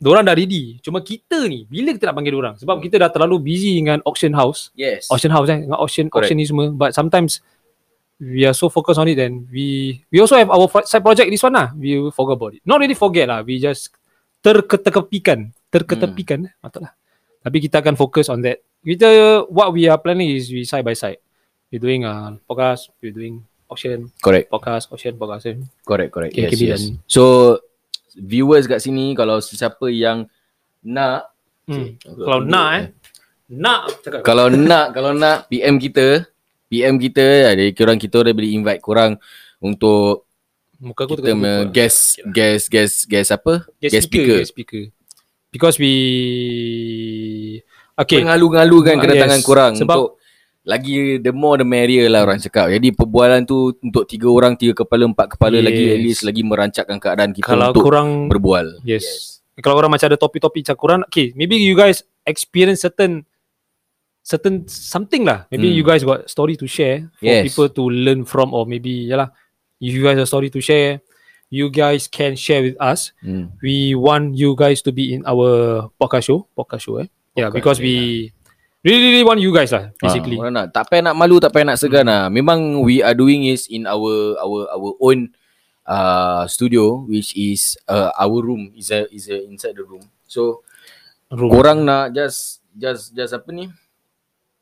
[0.00, 0.80] Diorang dah ready.
[0.80, 2.56] Cuma kita ni, bila kita nak panggil orang?
[2.56, 4.72] Sebab kita dah terlalu busy dengan auction house.
[4.72, 5.12] Yes.
[5.12, 6.32] Auction house eh, dengan auction, Correct.
[6.32, 6.72] auction ni semua.
[6.72, 7.44] But sometimes,
[8.16, 11.44] we are so focused on it and we we also have our side project this
[11.44, 11.72] one lah.
[11.76, 12.64] We forgot about it.
[12.64, 13.44] Not really forget lah.
[13.44, 13.92] We just
[14.40, 15.52] terketepikan.
[15.68, 16.48] Terketepikan.
[16.48, 16.64] Hmm.
[16.64, 16.92] Betul lah.
[17.40, 18.60] Tapi kita akan fokus on that.
[18.80, 21.20] Kita, what we are planning is we side by side.
[21.68, 24.48] We're doing a podcast, we're doing auction, Correct.
[24.48, 25.44] podcast, auction, podcast.
[25.46, 25.56] eh.
[25.84, 26.32] Correct, correct.
[26.32, 26.80] Okay, yes, yes.
[26.88, 27.04] then.
[27.06, 27.22] So
[28.14, 30.26] viewers kat sini kalau sesiapa yang
[30.80, 31.30] nak
[31.70, 31.94] Hmm.
[32.02, 32.84] Aku Kalau nak eh.
[33.46, 34.20] Nak cakap.
[34.26, 36.26] Kalau nak kalau nak PM kita,
[36.66, 39.14] PM kita ada korang kita dah boleh invite korang
[39.62, 40.26] untuk
[40.80, 43.62] Muka aku kita me guest guest guest guest apa?
[43.78, 44.82] guest, speaker, guest speaker.
[45.52, 45.94] Because we
[48.00, 48.24] Okay.
[48.24, 49.46] Mengalu-ngalukan kedatangan yes.
[49.46, 50.10] korang Sebab- untuk
[50.60, 52.68] lagi the more the merrier lah orang cakap.
[52.68, 55.66] Jadi perbualan tu untuk tiga orang, tiga kepala, empat kepala Yes.
[55.66, 58.80] lagi at least lagi merancakkan keadaan kita Kalau untuk korang berbual.
[58.84, 59.02] yes.
[59.02, 59.08] yes.
[59.60, 63.24] Kalau korang macam ada topik-topik macam okay, maybe you guys experience certain
[64.20, 65.48] certain something lah.
[65.48, 65.76] Maybe Hmm.
[65.80, 67.44] you guys got story to share for Yes.
[67.50, 69.32] people to learn from or maybe yalah.
[69.80, 71.00] If you guys have story to share,
[71.48, 73.16] you guys can share with us.
[73.24, 73.56] Hmm.
[73.64, 77.08] we want you guys to be in our podcast show, podcast show eh.
[77.32, 77.96] Yeah, Podcast, because we
[78.84, 80.40] really really want you guys lah basically.
[80.40, 82.32] Ha, nak tak payah nak malu, tak payah nak segan lah.
[82.32, 85.32] Memang we are doing is in our our our own
[85.84, 90.04] uh, studio which is uh, our room is a, is a inside the room.
[90.24, 90.64] So
[91.30, 91.50] Room.
[91.50, 93.68] korang nak just just just apa ni?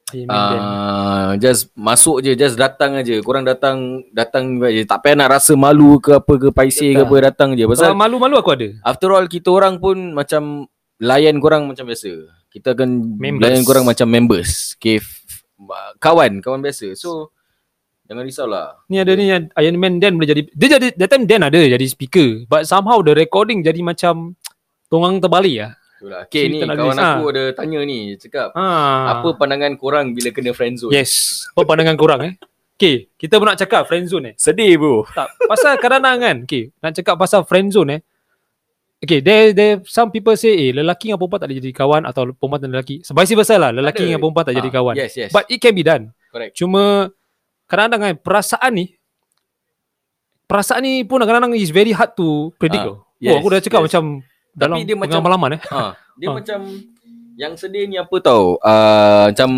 [0.09, 0.25] Then.
[0.25, 3.21] Uh, just masuk je, just datang aja.
[3.21, 4.89] Korang datang datang je.
[4.89, 7.69] Tak payah nak rasa malu ke apa ke paiseh ke apa datang je.
[7.69, 8.73] Pasal malu-malu aku ada.
[8.89, 10.65] after all kita orang pun macam
[10.97, 12.38] layan korang macam biasa.
[12.49, 13.45] Kita akan Members.
[13.45, 14.73] layan korang macam members.
[14.77, 14.99] Okay,
[15.99, 16.97] kawan, kawan biasa.
[16.97, 17.31] So
[18.09, 18.81] jangan risaulah.
[18.89, 21.85] Ni ada ni Iron Man Dan boleh jadi dia jadi that time Dan ada jadi
[21.85, 24.33] speaker but somehow the recording jadi macam
[24.89, 25.73] tongang terbalik lah.
[25.99, 26.21] Itulah.
[26.25, 27.31] Okay So, ni kita nak kawan aku ah.
[27.35, 28.65] ada tanya ni, cakap Ha.
[29.19, 30.95] apa pandangan korang bila kena friendzone?
[30.95, 31.45] Yes.
[31.53, 32.35] Apa pandangan korang eh?
[32.79, 34.35] Okay, kita pun nak cakap friend zone eh.
[34.39, 35.03] Sedih bro.
[35.11, 38.01] Tak, pasal kadang-kadang kan, okay, nak cakap pasal friend zone eh.
[38.99, 42.35] Okay, there, there some people say, eh, lelaki dengan perempuan tak boleh jadi kawan atau
[42.35, 42.99] perempuan dan lelaki.
[43.01, 44.07] So, vice versa lah, lelaki Ada.
[44.11, 44.95] dengan perempuan tak jadi Ah, kawan.
[44.99, 45.31] Yes, yes.
[45.31, 46.11] But it can be done.
[46.29, 46.53] Correct.
[46.53, 47.15] Cuma
[47.65, 48.87] kadang-kadang kan perasaan ni
[50.45, 52.97] perasaan ni pun kadang-kadang is very hard to predict Ah, tau.
[53.21, 53.87] yes, oh, aku dah cakap yes.
[53.87, 54.05] macam
[54.51, 55.61] dalam dia macam- pengalaman eh.
[55.69, 56.35] Ha, dia Ah.
[56.35, 56.59] macam
[57.37, 58.59] yang sedih ni apa tau?
[58.59, 59.51] Uh, macam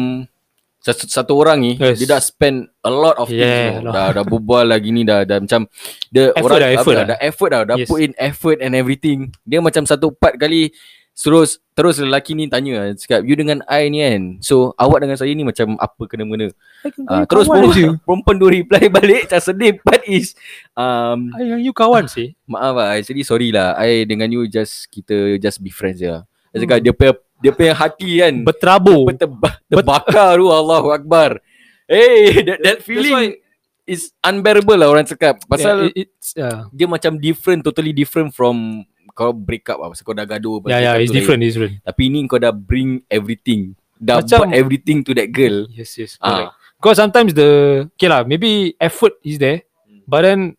[0.81, 1.97] satu, satu orang ni Yes.
[1.97, 3.85] dia dah spend a lot of things Yeah, tau.
[3.85, 3.93] lah.
[3.93, 5.69] dah dah berbual lagi ni dah dah macam
[6.09, 7.07] dia Effort orang dah, effort dah, dah.
[7.07, 7.87] dah effort dah dah Yes.
[7.87, 9.19] put in effort and everything.
[9.43, 10.73] Dia macam satu part kali
[11.13, 14.23] terus terus lelaki ni tanya cakap you dengan I ni kan.
[14.41, 16.49] So awak dengan saya ni macam apa kena mengena.
[17.05, 17.93] Uh, terus kawan je.
[17.93, 20.33] perempuan, perempuan tu reply balik macam sedih part is
[20.73, 22.33] um, I yang you kawan sih.
[22.49, 26.25] Maaf lah Actually sorry lah I dengan you just Kita just be friends je lah
[26.25, 26.63] Dia Hmm.
[26.65, 29.09] cakap dia punya Dia punya hati kan Berterabur.
[29.17, 31.41] Terba, Terbakar tu Allahu Akbar
[31.89, 33.41] Hey that, that feeling
[33.89, 36.69] Is unbearable lah orang cakap Pasal yeah, it, it's yeah.
[36.71, 40.81] Dia macam different Totally different from kau break up lah pasal kau dah gaduh Yeah,
[40.81, 41.83] yeah, it's different, it's different.
[41.85, 43.75] Tapi ni kau dah bring everything.
[44.01, 45.69] Dah Macam- buat everything to that girl.
[45.69, 46.25] Yes, yes, Ah.
[46.25, 46.53] correct.
[46.81, 47.51] Because sometimes the
[47.93, 49.69] okay lah, maybe effort is there,
[50.09, 50.57] but then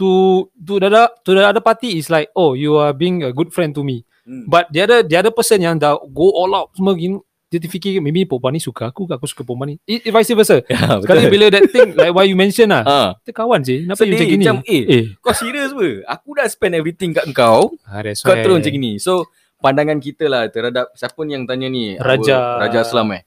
[0.00, 0.88] to to the
[1.20, 4.08] to the other party is like, oh, you are being a good friend to me.
[4.24, 4.44] Hmm.
[4.46, 8.00] But the other the other person yang dah go all out semua gini, dia terfikir
[8.00, 9.76] maybe perempuan ni suka aku, ke aku suka perempuan ni.
[9.84, 10.64] It, vice versa.
[10.66, 12.98] Ya, Sekali bila that thing like why you mention lah, Ha.
[13.20, 13.84] kita kawan je.
[13.84, 14.42] Kenapa you Sedih macam gini?
[14.42, 15.04] macam, eh, eh.
[15.20, 15.86] Kau serius apa?
[16.10, 17.76] Aku dah spend everything kat kau.
[17.84, 18.96] Ah, that's Kau terus macam gini.
[18.96, 19.28] So,
[19.60, 21.94] pandangan kita lah terhadap siapa ni yang tanya ni?
[21.94, 22.34] Raja.
[22.34, 23.22] Our- Raja Aslam eh.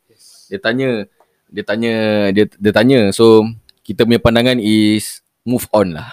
[0.49, 0.89] Dia tanya,
[1.47, 1.93] dia tanya,
[2.33, 2.99] dia, dia tanya.
[3.13, 3.45] So,
[3.81, 6.09] kita punya pandangan is move on lah.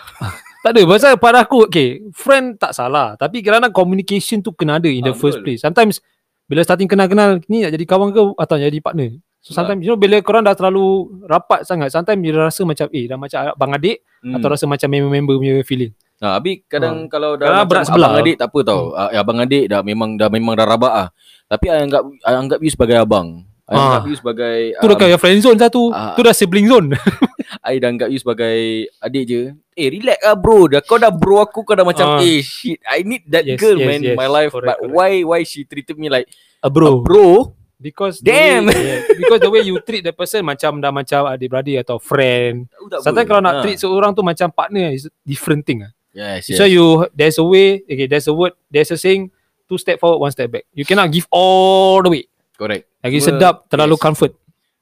[0.64, 4.88] Tak ada pasal pada aku okay, friend tak salah tapi kerana communication tu kena ada
[4.88, 5.44] in the Ah, first betul.
[5.46, 5.60] place.
[5.60, 6.00] Sometimes
[6.42, 9.12] bila starting kenal-kenal ni nak jadi kawan ke atau jadi partner.
[9.38, 10.84] So sometimes you know bila korang dah terlalu
[11.22, 14.34] rapat sangat sometimes dia rasa macam eh dah macam abang adik Hmm.
[14.34, 15.92] atau rasa macam member-member punya feeling.
[16.16, 18.08] Ha, habis kadang kalau dah Kadang macam berat sebelah.
[18.08, 18.82] abang adik tak apa tau.
[18.90, 19.12] Hmm.
[19.14, 21.08] abang adik dah memang dah memang dah rabak ah.
[21.44, 23.44] Tapi I anggap I anggap you sebagai abang.
[23.64, 23.80] I Ah.
[23.90, 25.92] anggap you sebagai Tu dah kaya friend zone satu.
[25.92, 26.16] ah.
[26.16, 26.96] tu dah sibling zone.
[27.64, 28.56] I dah anggap you sebagai
[29.00, 29.42] adik je.
[29.72, 30.68] Eh relax lah bro.
[30.68, 32.20] Dah kau dah bro aku kau dah macam Ah.
[32.20, 32.76] eh shit.
[32.84, 34.18] I need that Yes, girl yes, man in yes.
[34.20, 34.52] my life.
[34.52, 34.92] Correct, But correct.
[34.92, 36.28] why why she treated me like
[36.60, 37.00] uh, a bro.
[37.00, 37.56] bro?
[37.74, 38.68] Because Damn.
[38.68, 41.96] the way, yeah, because the way you treat the person macam dah macam adik-beradik atau
[41.96, 42.64] friend.
[43.00, 43.62] Sometimes kalau nak Ha.
[43.64, 45.92] treat seorang tu macam partner is different thing ah.
[46.14, 49.34] Yes, So you there's a way, okay, there's a word, there's a saying,
[49.66, 50.64] two step forward, one step back.
[50.70, 52.24] You cannot give all the way.
[52.54, 52.86] Correct.
[53.02, 54.04] Lagi Cuma- sedap, terlalu yes.
[54.06, 54.32] comfort.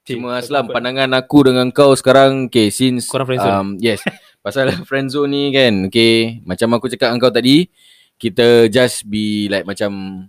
[0.03, 3.55] Cuma Aslam pandangan aku dengan kau sekarang okay since Korang friendzone.
[3.55, 4.03] um, yes
[4.45, 7.71] pasal friendzone ni kan okay macam aku cakap dengan kau tadi
[8.19, 10.27] kita just be like macam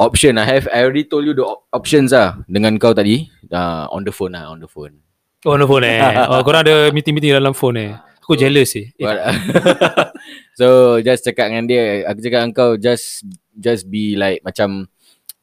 [0.00, 3.84] option I have I already told you the op- options lah dengan kau tadi uh,
[3.92, 5.04] on the phone lah on the phone
[5.46, 6.02] Oh, on the phone eh.
[6.34, 7.92] oh, korang ada meeting-meeting dalam phone eh.
[8.26, 8.90] Aku jealous eh.
[8.98, 9.36] eh
[10.58, 13.22] so just cakap dengan dia aku cakap dengan kau just
[13.54, 14.90] just be like macam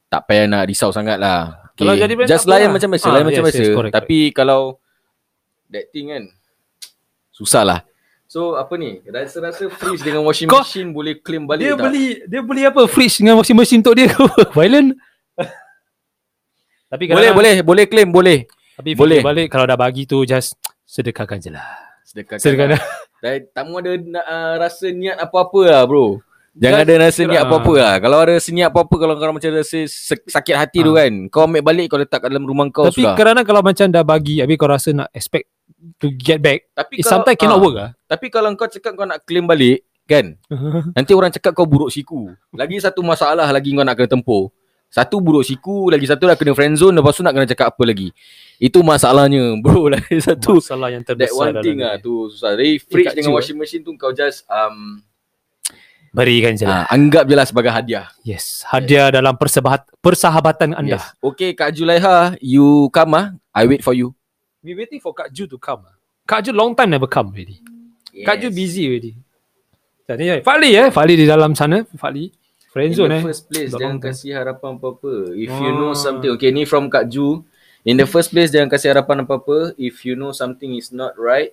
[0.06, 1.84] tak payah nak risau sangat lah okay.
[1.84, 2.74] Kalau jadi brand just layan lah.
[2.80, 4.60] macam biasa Ah, layan macam yes, biasa yes, correct, tapi kalau
[5.68, 6.24] that thing kan
[7.30, 7.80] susah lah
[8.24, 12.06] so apa ni rasa-rasa fridge dengan washing Kau- machine boleh claim balik dia tak beli
[12.24, 12.80] dia beli apa?
[12.88, 14.24] Fridge dengan washing machine untuk dia ke?
[14.56, 14.96] Violent.
[16.86, 18.38] Tapi boleh boleh boleh claim boleh
[18.74, 19.20] Tapi boleh.
[19.20, 20.54] balik kalau dah bagi tu just
[20.86, 21.66] sedekahkan je lah.
[22.02, 22.78] sedekah Sedekahkan.
[23.18, 26.20] Dah, tak mau ada uh, rasa niat apa-apa lah bro.
[26.56, 27.94] Jangan ada rasa niat apa-apa lah.
[28.00, 31.12] Kalau ada rasa niat apa-apa kalau kau macam rasa sak- sakit hati tu kan.
[31.28, 33.12] Kau ambil balik kau letak kat dalam rumah kau Tapi sudah.
[33.12, 35.52] kerana kalau macam dah bagi, habis kau rasa nak expect
[36.00, 37.90] to get back, Tapi it sometimes cannot ah, work lah.
[38.08, 40.32] Tapi kalau kau cakap kau nak claim balik kan.
[40.96, 42.32] nanti orang cakap kau buruk siku.
[42.56, 44.48] Lagi satu masalah lagi kau nak kena tempuh.
[44.86, 47.82] Satu buruk siku, lagi satu dah kena friend zone, lepas tu nak kena cakap apa
[47.84, 48.14] lagi.
[48.56, 49.92] Itu masalahnya bro.
[49.92, 52.56] Lagi satu Masalah yang that terbesar one dalam thing lah tu susah.
[52.56, 55.04] Jadi fridge dengan washing machine tu kau just um,
[56.16, 56.88] Berikan je lah.
[56.88, 58.08] ah, anggap je lah sebagai hadiah.
[58.24, 58.64] Yes.
[58.64, 60.96] Hadiah dalam persahabat, persahabatan anda.
[60.96, 61.12] Yes.
[61.20, 63.26] Okay Kak Julaiha, you come ah.
[63.52, 64.16] I wait for you.
[64.64, 65.84] We waiting for Kak Ju to come.
[65.84, 65.92] ah.
[66.24, 67.60] Kak Ju long time never come already.
[68.16, 68.24] Yes.
[68.24, 69.12] Kak Ju busy already.
[70.02, 72.32] Tadi eh, Fali eh, Fali di dalam sana, Fali.
[72.72, 73.24] Friend In zone the eh.
[73.28, 75.36] first place Dah jangan kasih harapan apa-apa.
[75.36, 75.76] If you Ah.
[75.76, 77.44] know something, okay ni from Kak Ju.
[77.84, 79.76] In the first place jangan kasih harapan apa-apa.
[79.76, 81.52] If you know something is not right,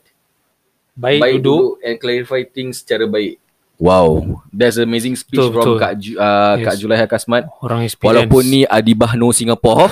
[0.96, 1.44] Baik, baik duduk.
[1.44, 3.43] duduk and clarify things secara baik.
[3.84, 5.76] Wow, that's amazing speech Betul, from betul.
[5.76, 6.64] Kak Ju, uh, Yes.
[6.64, 7.44] Kak Julaiha Kasmat.
[7.60, 8.08] Orang experience.
[8.24, 9.92] Walaupun ni Adibah No Singapore,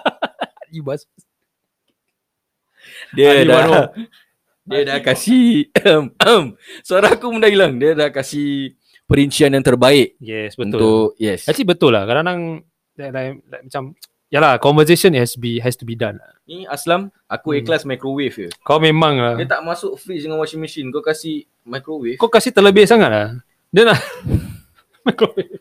[0.66, 0.98] Adibah.
[3.14, 3.70] dia Adibah No.
[3.70, 3.86] dah
[4.66, 5.66] dia dah kasih
[6.82, 7.78] suara aku pun dah hilang.
[7.78, 8.74] Dia dah kasih
[9.06, 10.66] perincian yang terbaik Yes, betul.
[10.78, 11.46] untuk yes.
[11.46, 12.06] Actually betul lah.
[12.06, 12.62] Kadang-kadang
[12.94, 13.82] like, like, like, macam
[14.30, 16.14] Yalah, conversation has be has to be done.
[16.16, 16.32] lah.
[16.46, 17.58] Ni Aslam, aku Hmm.
[17.60, 18.48] ikhlas microwave je.
[18.62, 19.34] Kau memang lah.
[19.34, 20.86] Dia tak masuk fridge dengan washing machine.
[20.88, 22.14] Kau kasih microwave.
[22.14, 23.28] Kau kasih terlebih sangat lah.
[23.68, 23.98] Dia nak
[25.06, 25.58] microwave.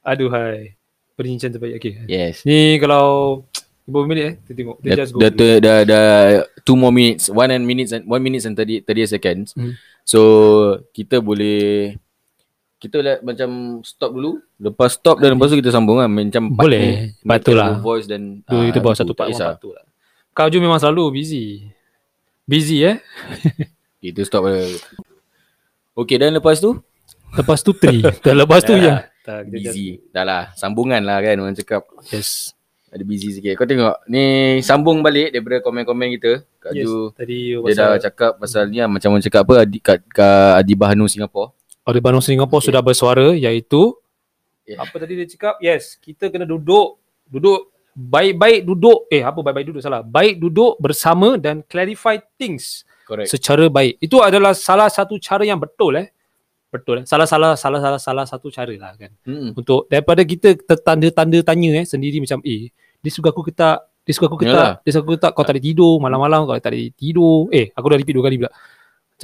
[0.00, 0.76] Aduhai.
[1.14, 1.78] Perincian terbaik.
[1.78, 2.04] Okay.
[2.06, 2.42] Yes.
[2.42, 3.44] Ni kalau
[3.86, 4.34] 50 minit eh.
[4.40, 4.76] Kita tengok.
[4.80, 5.20] Dia just go.
[5.20, 6.08] dah, dah, dah, dah,
[6.64, 7.28] two more minutes.
[7.28, 9.52] One and minutes and one minutes and 30, 30 seconds.
[9.52, 9.76] Hmm.
[10.04, 10.20] So,
[10.92, 11.96] kita boleh
[12.84, 14.36] kita let, macam stop dulu.
[14.60, 16.08] Lepas stop dan lepas tu kita sambung lah.
[16.08, 16.82] Macam Boleh.
[16.84, 16.92] ni,
[17.24, 17.70] Part make tu our lah.
[17.80, 19.84] Voice dan Tu ah, kita bawa tu, satu tak part, lah.
[20.36, 21.64] Kau Ju memang selalu busy.
[22.44, 23.00] Busy eh.
[24.04, 24.68] Kita stop pada.
[25.96, 26.76] Okay, dan lepas tu?
[27.32, 28.20] Lepas tu 3.
[28.24, 29.00] Dan lepas tu yang.
[29.00, 29.40] lah.
[29.48, 30.04] Busy.
[30.12, 30.42] Dah lah.
[30.52, 31.88] Sambungan lah kan orang cakap.
[32.12, 32.52] Yes.
[32.94, 33.58] Ada busy sikit.
[33.58, 34.06] Kau tengok.
[34.06, 36.44] Ni sambung balik daripada komen-komen kita.
[36.62, 36.84] Kak yes.
[36.86, 40.52] Ju Tadi Dia dah cakap pasal ni lah, macam orang cakap apa Adi, kat, kat
[40.62, 41.50] Adibah Hanu Singapore.
[41.84, 42.68] Order Bandung Singapura Okay.
[42.72, 43.92] sudah bersuara iaitu
[44.64, 44.80] Yeah.
[44.80, 45.60] apa tadi dia cakap?
[45.60, 46.96] Yes, kita kena duduk
[47.28, 50.00] duduk baik-baik duduk eh apa baik-baik duduk salah.
[50.00, 53.28] Baik duduk bersama dan clarify things Correct.
[53.28, 54.00] secara baik.
[54.00, 56.08] Itu adalah salah satu cara yang betul eh
[56.72, 57.00] Betul.
[57.00, 57.04] eh.
[57.04, 59.12] Salah salah salah salah salah satu cara lah kan.
[59.22, 59.52] Hmm.
[59.52, 63.84] Untuk daripada kita tertanda-tanda tanya eh sendiri macam eh dia suka aku ke tak?
[64.02, 64.80] Dia suka aku ke Yalah.
[64.80, 64.88] tak?
[64.88, 65.32] Dia suka aku ke tak?
[65.36, 67.52] Kau tak ada tidur malam-malam kau tak ada tidur.
[67.52, 68.50] Eh aku dah repeat dua kali pula.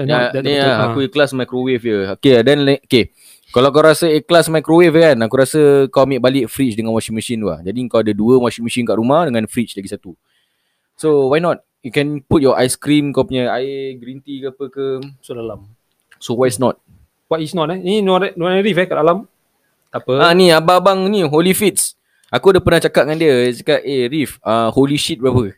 [0.01, 0.65] Macam Ya, dah- ni betul.
[0.65, 0.85] lah, Ha.
[0.89, 1.97] aku ikhlas microwave je.
[2.17, 3.13] Okay, then okay.
[3.51, 7.37] Kalau kau rasa ikhlas microwave kan, aku rasa kau ambil balik fridge dengan washing machine
[7.37, 7.61] tu lah.
[7.61, 10.15] Jadi kau ada dua washing machine kat rumah dengan fridge lagi satu.
[10.95, 11.61] So why not?
[11.81, 14.87] You can put your ice cream, kau punya air green tea ke apa ke.
[15.19, 15.67] So dalam.
[16.17, 16.79] So why is not?
[17.27, 17.77] What is not eh?
[17.77, 19.27] Ni Nuan Nuan Arif eh kat dalam.
[19.89, 20.15] Tak apa.
[20.23, 21.99] Ah ni abang-abang ni Holy Fits.
[22.29, 25.51] Aku dah pernah cakap dengan dia, dia cakap, "Eh Rif, uh, holy shit berapa?"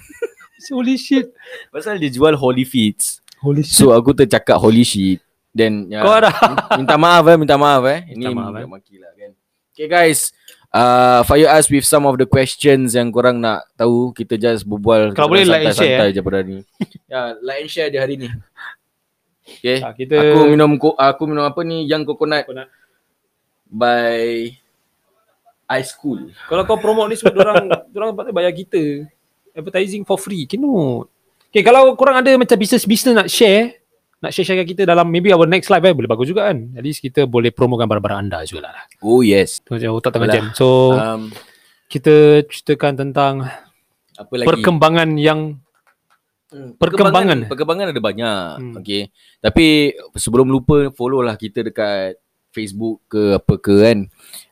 [0.72, 1.28] Holy shit.
[1.68, 3.20] Pasal dia jual Holy Fits.
[3.46, 3.70] Holy shit.
[3.72, 5.22] So aku tercakap holy shit.
[5.50, 6.28] Then ya, Kau ada.
[6.74, 8.04] minta maaf eh, minta maaf eh.
[8.10, 8.66] Ini Minta maaf, eh.
[8.66, 9.32] maki lah kan.
[9.70, 10.32] Okay guys,
[10.68, 14.10] uh, fire us with some of the questions yang korang nak tahu.
[14.10, 15.12] Kita just berbual.
[15.12, 16.58] Kalau boleh like and share, santai-santai je pada ni.
[17.12, 18.28] ya, like and share dia hari ni.
[19.46, 19.78] Okay.
[19.78, 21.86] Ah, kita- Aku minum ko- aku minum apa ni?
[21.86, 22.68] Yang coconut Coconut.
[23.66, 24.50] by
[25.72, 26.30] Ice Cool.
[26.46, 29.08] Kalau kau promote ni semua orang orang patut bayar kita
[29.50, 30.44] advertising for free.
[30.44, 31.08] Cannot.
[31.56, 33.80] Okay, kalau korang ada macam business-business nak share,
[34.20, 36.68] nak share-share kita dalam maybe our next live eh, boleh bagus juga kan.
[36.76, 38.84] At least kita boleh promokan barang-barang anda juga lah.
[39.00, 39.64] Oh yes.
[39.64, 40.44] Tu Macam otak tengah jam.
[40.52, 41.32] So, Um,
[41.88, 43.48] kita ceritakan tentang
[44.20, 44.48] apa lagi?
[44.52, 45.56] perkembangan yang
[46.46, 47.48] Hmm, perkembangan.
[47.48, 48.50] Perkembangan ada banyak.
[48.60, 48.74] Hmm.
[48.84, 49.08] Okay.
[49.40, 52.20] Tapi sebelum lupa follow lah kita dekat
[52.52, 53.98] Facebook ke apa ke kan.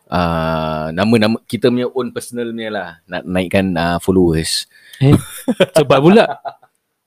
[0.08, 4.64] Uh, nama-nama kita punya own personal ni lah nak naikkan uh, followers.
[5.04, 5.12] eh,
[5.78, 6.24] sebab pula.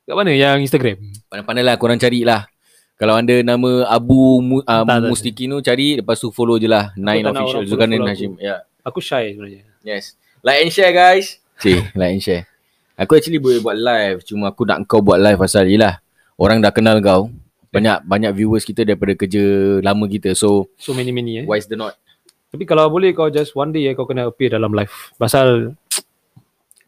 [0.07, 1.03] Kat mana yang Instagram?
[1.27, 2.47] Pandai-pandai lah korang cari lah.
[2.95, 5.03] Kalau anda nama Abu Mu, uh, tak.
[5.03, 6.95] Mustikino cari lepas tu follow je lah.
[6.95, 8.39] Nine official Zulkarnain Hashim.
[8.39, 8.63] Ya.
[8.63, 8.87] Yeah.
[8.87, 9.67] Aku shy sebenarnya.
[9.83, 10.15] Yes.
[10.39, 11.43] Like and share guys.
[11.59, 12.47] Cik, like and share.
[12.95, 15.99] Aku actually boleh buat live cuma aku nak kau buat live pasal yelah
[16.39, 17.27] orang dah kenal kau.
[17.75, 19.43] Banyak banyak viewers kita daripada kerja
[19.83, 20.31] lama kita.
[20.39, 21.45] So So many-many eh.
[21.45, 21.99] why is the not?
[22.47, 25.11] Tapi kalau boleh kau just one day eh, kau kena appear dalam live.
[25.19, 25.75] Pasal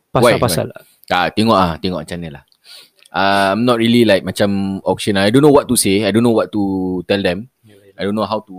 [0.16, 0.40] Why?
[0.40, 0.72] pasal-pasal.
[1.12, 2.44] Ah, tengok ah, tengok mana lah.
[3.10, 5.18] Uh, I'm not really like macam auction.
[5.18, 6.06] I don't know what to say.
[6.06, 6.62] I don't know what to
[7.06, 7.50] tell them.
[7.98, 8.56] I don't know how to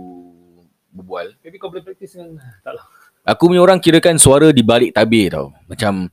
[0.91, 1.33] berbual.
[1.41, 2.85] Maybe kau boleh practice dengan tak lah.
[3.23, 5.55] Aku punya orang kirakan suara di balik tabir tau.
[5.65, 6.11] Macam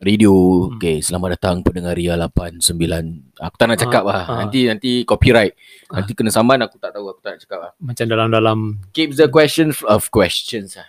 [0.00, 0.32] radio.
[0.66, 0.76] Hmm.
[0.76, 3.36] Okay, selamat datang pendengar Ria 89.
[3.36, 4.22] Aku tak nak cakap Ah, lah.
[4.26, 4.36] ah.
[4.42, 5.52] Nanti nanti copyright.
[5.88, 7.12] Nanti kena samban aku tak tahu.
[7.12, 7.72] Aku tak nak cakap lah.
[7.78, 8.58] Macam dalam-dalam
[8.90, 10.88] Keep the question of questions lah.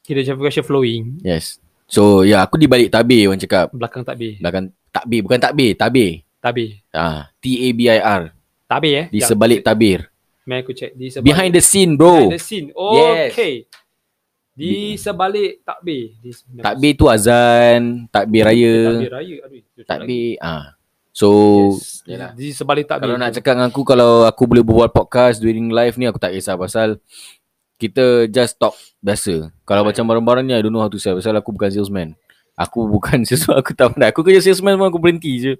[0.00, 1.18] kita cakap question flowing.
[1.20, 1.58] Yes.
[1.86, 3.74] So, ya yeah, aku di balik tabir orang cakap.
[3.74, 4.38] Belakang takbir.
[4.38, 5.20] Belakang takbir.
[5.20, 5.70] Bukan takbir.
[5.76, 6.10] Tabir.
[6.40, 6.68] Tabir.
[6.90, 8.32] Ah, T-A-B-I-R.
[8.64, 9.06] Tabir eh.
[9.12, 10.08] Di sebalik tabir.
[10.46, 10.94] Mari aku check.
[10.94, 11.26] Di sebalik.
[11.28, 12.30] Behind the scene bro.
[12.30, 12.66] Behind the scene.
[12.72, 13.30] Yes.
[13.34, 13.54] Okay.
[14.56, 16.16] Di sebalik takbir.
[16.16, 16.30] Di
[16.64, 19.36] Takbir tu azan, takbir raya, Takbir raya.
[19.44, 19.84] Aduh.
[19.84, 20.64] takbir ah.
[21.12, 21.28] So
[21.76, 22.00] Yes.
[22.08, 22.30] yalah.
[22.32, 23.04] Di sebalik takbir.
[23.04, 26.32] Kalau nak cakap dengan aku kalau aku boleh berbual podcast during live ni aku tak
[26.32, 26.96] kisah pasal
[27.76, 28.72] kita just talk
[29.04, 29.52] biasa.
[29.68, 32.16] Kalau macam barang-barang ni I don't know how to sell pasal aku bukan salesman.
[32.56, 34.08] Aku bukan sesuatu aku tak pandai.
[34.08, 35.52] Aku kerja salesman pun aku berhenti je.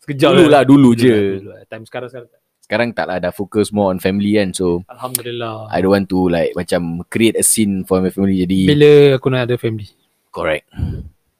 [0.00, 1.38] Sekejap Dulu lah dulu je.
[1.38, 1.62] Dulu lah.
[1.64, 2.28] Time sekarang sekarang.
[2.60, 4.50] Sekarang tak lah dah fokus more on family kan.
[4.50, 5.66] So Alhamdulillah.
[5.68, 9.26] I don't want to like macam create a scene for my family jadi Bila aku
[9.28, 9.86] nak ada family.
[10.28, 10.66] correct.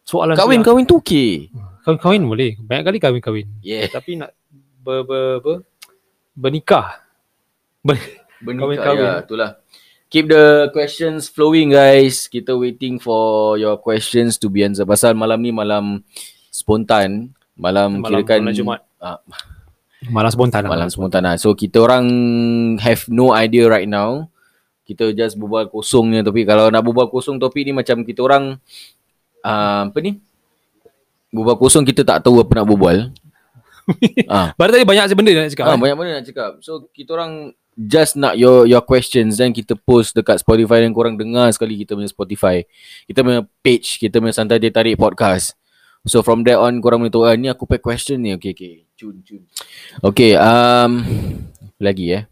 [0.03, 0.67] Soalan Kahwin tu lah.
[0.67, 1.31] kahwin tu okay.
[1.81, 2.51] Kahwin-kahwin boleh.
[2.59, 3.47] Banyak kali kahwin-kahwin.
[3.61, 3.87] Yeah.
[3.87, 4.35] Tapi nak
[4.77, 5.57] ber, ber, ber,
[6.35, 6.99] bernikah.
[7.81, 7.95] Ber,
[8.41, 9.07] Bernikah Kahwin-kahwin.
[9.07, 9.51] ya, itulah.
[10.11, 12.27] Keep the questions flowing guys.
[12.27, 14.91] Kita waiting for your questions to be answered.
[14.91, 16.03] Pasal malam ni malam
[16.51, 17.31] spontan.
[17.55, 18.81] Malam, Malam- kirakan malam Jumaat.
[18.99, 19.23] Ah,
[20.11, 20.67] malas spontan.
[20.67, 20.71] lah.
[20.75, 21.39] malam spontan lah.
[21.39, 22.05] So kita orang
[22.83, 24.27] have no idea right now.
[24.83, 28.59] Kita just berbual kosongnya tapi kalau nak berbual kosong topik ni macam kita orang
[29.47, 30.19] uh, apa ni?
[31.31, 33.15] Berbual kosong kita tak tahu apa nak berbual.
[34.27, 35.65] ah, Baru tadi banyak benda nak cakap.
[35.71, 35.79] Ah, eh.
[35.79, 36.51] banyak benda nak cakap.
[36.67, 37.55] So kita orang
[37.89, 41.97] just nak your your questions then kita post dekat Spotify dan korang dengar sekali kita
[41.97, 42.61] punya Spotify.
[43.09, 45.57] Kita punya page, kita punya santai dia tarik podcast.
[46.05, 48.37] So from there on korang boleh tahu ah, ni aku pack question ni.
[48.37, 48.75] Okay okay.
[48.97, 49.43] Cun cun.
[50.05, 51.05] Okay um
[51.81, 52.25] lagi eh.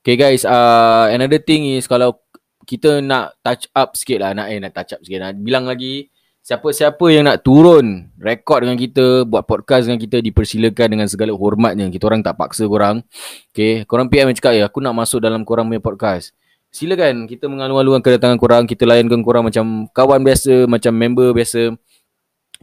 [0.00, 2.16] Okay guys, uh, another thing is kalau
[2.64, 6.08] kita nak touch up sikit lah, nak eh nak touch up sikit nak bilang lagi
[6.50, 11.86] siapa-siapa yang nak turun rekod dengan kita, buat podcast dengan kita dipersilakan dengan segala hormatnya.
[11.86, 13.06] Kita orang tak paksa korang.
[13.54, 16.34] Okay, korang PM yang cakap ya, aku nak masuk dalam korang punya podcast.
[16.74, 21.70] Silakan kita mengalu-alukan kedatangan korang, kita layankan korang macam kawan biasa, macam member biasa.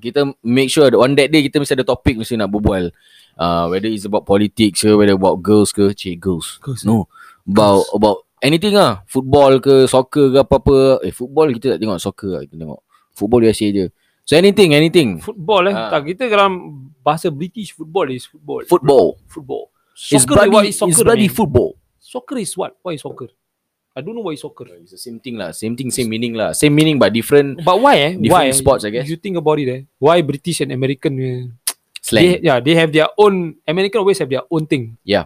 [0.03, 2.91] Kita make sure that on that day kita mesti ada topik mesti nak berbual.
[3.39, 6.59] Uh, whether it's about politics ke, whether about girls ke, cik girls.
[6.59, 7.07] Girls, No,
[7.47, 9.07] about about anything lah.
[9.07, 10.99] Football ke, soccer ke apa-apa.
[11.07, 12.86] Eh, football kita tak tengok, soccer lah kita tengok.
[13.17, 13.85] Football biasa je.
[14.27, 15.17] So anything, anything.
[15.17, 15.75] Football eh.
[15.75, 15.89] Ah.
[15.97, 16.51] Tak, kita dalam
[17.01, 18.61] bahasa British football is football.
[18.69, 19.17] Football.
[19.25, 19.73] Football.
[19.97, 20.91] It's Soccer bloody, what is soccer?
[20.93, 21.33] it's bloody man?
[21.33, 21.69] football.
[21.97, 22.77] Soccer is what?
[22.85, 23.33] What is soccer?
[23.97, 24.69] I don't know what is soccer.
[24.77, 25.49] It's the same thing lah.
[25.57, 26.53] Same thing, same meaning lah.
[26.53, 28.11] Same meaning but different But why eh?
[28.13, 28.53] Different why?
[28.53, 29.09] sports, I guess.
[29.09, 29.81] You think about it eh.
[29.97, 31.49] Why British and American eh,
[31.97, 32.21] slang.
[32.21, 35.01] They, yeah, they have their own American always have their own thing.
[35.01, 35.25] yeah.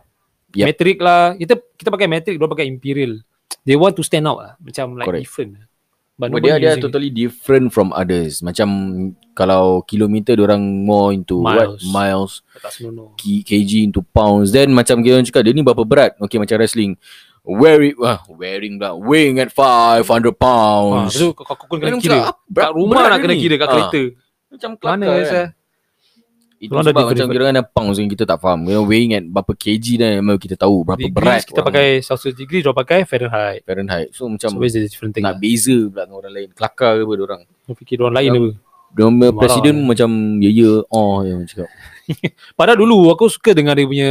[0.52, 0.66] Yep.
[0.68, 1.32] Metric lah.
[1.40, 3.24] Kita kita pakai metric, dia pakai imperial.
[3.64, 4.54] They want to stand out lah.
[4.60, 5.24] Macam like Correct.
[5.24, 5.52] different.
[6.22, 6.84] But nobody dia dia it.
[6.84, 8.40] totally different from others.
[8.40, 8.70] Macam
[9.32, 11.82] kalau kilometer orang more into what Miles.
[11.84, 13.18] miles, Tak senonoh.
[13.18, 14.52] K- kg into pounds.
[14.52, 16.14] Then macam kita orang cakap dia ni berapa berat?
[16.20, 16.94] Okay macam wrestling.
[17.42, 18.94] Wearing ah, wearing lah.
[18.94, 21.10] Weighing at 500 Ah, pounds.
[21.10, 22.18] lepas tu kau kau kena Dia kira.
[22.24, 23.74] ah, berat- Kat rumah nak dia kena kira kat Ah.
[23.74, 24.04] kereta.
[24.48, 25.46] Macam Mana kelakar saya?
[26.62, 28.70] Itu Orang sebab macam kira kan pounds yang kita tak faham.
[28.70, 31.42] Know, weighing at berapa kg dan memang kita tahu berapa Degrees berat.
[31.50, 33.66] kita pakai Celsius degree, dia pakai Fahrenheit.
[33.66, 34.14] Fahrenheit.
[34.14, 35.26] So macam So different thing?
[35.26, 35.42] nak Lah.
[35.42, 36.50] beza pula dengan orang lain.
[36.54, 37.42] Kelakar ke apa dia orang.
[37.66, 38.50] Kau fikir orang lain apa?
[38.92, 41.66] Dia Marah presiden macam ya ya oh yang cakap.
[42.60, 44.10] Padahal dulu aku suka dengar dia punya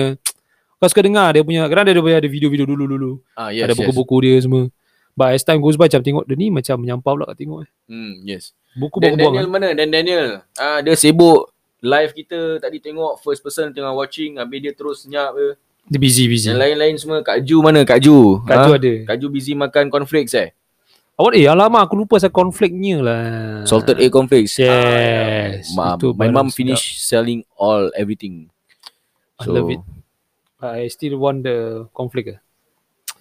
[0.80, 4.16] Kau suka dengar dia punya Kadang dia punya ada video-video dulu-dulu Ah yes, Ada buku-buku
[4.24, 4.72] dia semua
[5.12, 7.70] But as time goes by Macam tengok dia ni Macam menyampau pula kat tengok eh.
[7.92, 8.57] Hmm, yes.
[8.72, 9.53] Buku Dan buang-buang Daniel kan?
[9.53, 9.68] mana?
[9.76, 10.26] Dan Daniel.
[10.57, 15.33] Ah dia sibuk live kita tadi tengok first person tengah watching habis dia terus senyap
[15.33, 15.57] ke.
[15.91, 18.39] Dia busy-busy Yang lain-lain semua Kak Ju mana Kak Ju?
[18.45, 20.53] Kak Ju Ah, ada Kak Ju busy makan cornflakes eh?
[21.16, 23.22] Awak eh alamak aku lupa saya conflict-nya lah
[23.64, 24.61] Salted egg cornflakes.
[24.61, 26.57] Yes Ma, Itu my barang mom sedap.
[26.57, 28.47] finish selling all everything.
[29.41, 29.83] I love it
[30.61, 32.41] I still want the conflict eh.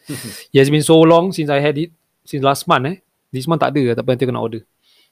[0.54, 2.98] It has been so long Since I had it Since last month eh
[3.32, 4.62] This month tak ada Tapi nanti aku nak order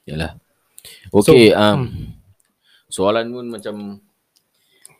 [0.03, 0.35] Yalah.
[1.09, 1.79] Okay, So, so, um,
[2.87, 3.75] soalan pun macam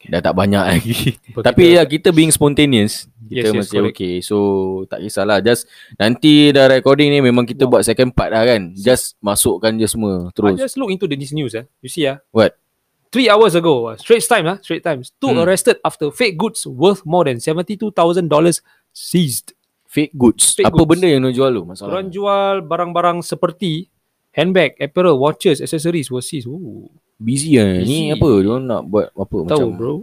[0.08, 0.96] dah tak banyak lagi.
[1.34, 3.96] But Tapi kita- ya kita being spontaneous, kita Yes, yes, masih correct.
[3.96, 4.14] okay.
[4.22, 4.38] So
[4.86, 5.40] tak kisahlah.
[5.40, 8.72] Just nanti dah recording ni memang kita buat second part lah kan.
[8.72, 10.56] Just masukkan je semua I terus.
[10.58, 11.68] just look into the this news eh.
[11.80, 12.24] You see ah.
[12.32, 12.56] What?
[13.08, 15.40] Three hours ago, uh, Straits Times, ah, Straits Times, two Hmm.
[15.42, 18.60] arrested after fake goods worth more than seventy-two thousand dollars
[18.92, 19.56] seized.
[19.88, 20.52] Fake goods.
[20.54, 20.92] Fake Apa goods.
[20.94, 21.90] benda yang nak jual tu masalah?
[21.90, 23.88] Orang jual barang-barang seperti
[24.30, 26.46] handbag, apparel, watches, accessories were seized.
[26.46, 27.82] Ooh, Busy kan.
[27.82, 28.30] Ni apa?
[28.40, 29.94] Dia nak buat apa tahu macam bro.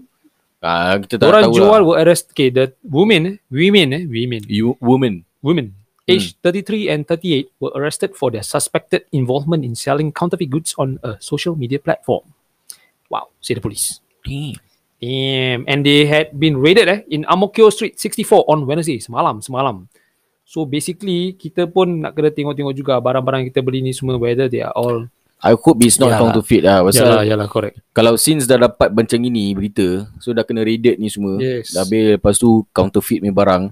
[0.58, 1.86] Ah, kita tak Orang tahu jual lah.
[1.86, 2.32] were arrested.
[2.32, 5.22] Okay, the women, eh, women, eh, women, You, woman.
[5.44, 6.16] women, Hmm.
[6.16, 10.96] aged 33 and 38 were arrested for their suspected involvement in selling counterfeit goods on
[11.00, 12.24] a social media platform.
[13.08, 14.00] Wow, say the police.
[14.24, 14.56] Damn.
[14.98, 15.68] Damn.
[15.68, 19.00] And they had been raided eh, in Amokyo Street 64 on Wednesday.
[19.00, 19.84] Semalam, semalam.
[20.44, 24.60] So basically, kita pun nak kena tengok-tengok juga barang-barang kita beli ni semua whether they
[24.60, 25.08] are all...
[25.44, 26.20] I hope it's not Yalah.
[26.24, 26.80] counterfeit lah.
[26.80, 27.76] Pasal Yalah, yalah, correct.
[27.92, 31.36] kalau since dah dapat macam ini berita, so dah kena raided ni semua.
[31.36, 31.70] Yes.
[31.70, 33.68] Dah habis lepas tu counterfeit ni barang.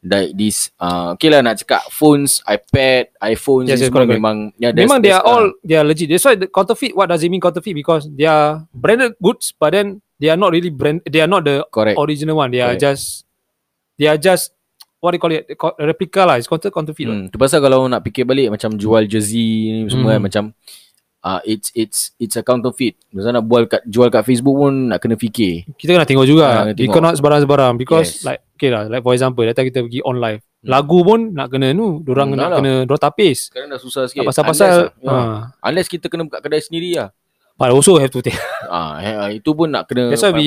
[0.00, 4.36] Like this, uh, okay lah nak cakap phones, iPad, iPhones Yes, yes, semua correct, memang
[4.54, 6.06] yeah, there's- Memang they are there's, all, uh, they are legit.
[6.06, 7.74] That's why the counterfeit, what does it mean counterfeit?
[7.74, 11.42] Because they are branded goods, but then they are not really brand, they are not
[11.42, 11.98] the correct.
[11.98, 12.54] original one.
[12.54, 13.26] They are just,
[13.98, 14.54] they are just,
[15.02, 15.42] what do you call it?
[15.82, 16.38] Replica lah.
[16.38, 17.10] It's considered counterfeit.
[17.10, 20.14] Hmm, tu pasal kalau nak fikir balik macam jual jersey ni semua Hmm.
[20.14, 20.44] kan, macam
[21.26, 22.94] uh, it's it's it's a counterfeit.
[23.10, 25.66] Pasal nak bual kat jual kat Facebook pun nak kena fikir.
[25.74, 26.44] Kita kena tengok juga.
[26.46, 27.18] Ah, Uh, kena tengok.
[27.18, 27.72] Sebarang-sebarang.
[27.74, 28.24] Because Yes.
[28.24, 28.86] like, okay lah.
[28.86, 30.38] Like for example, datang kita pergi on live.
[30.62, 31.98] Lagu pun nak kena nu.
[32.00, 32.58] Dorang Hmm, nak lah.
[32.58, 33.50] kena, dorang tapis.
[33.50, 34.22] Sekarang dah susah sikit.
[34.24, 34.94] Pasal-pasal.
[34.94, 35.38] Unless, lah, Uh.
[35.62, 37.10] Unless kita kena buka kedai sendiri lah.
[37.56, 38.36] but also have to take.
[38.68, 40.46] Ah, eh, itu pun nak kena That's why we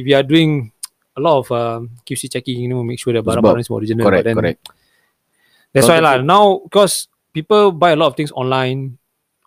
[0.00, 0.70] we are doing
[1.14, 4.06] a lot of um, QC checking, you know, make sure that barang-barang semua original.
[4.06, 4.58] Correct, then, correct.
[5.72, 6.22] That's why lah.
[6.22, 8.98] Now, because people buy a lot of things online,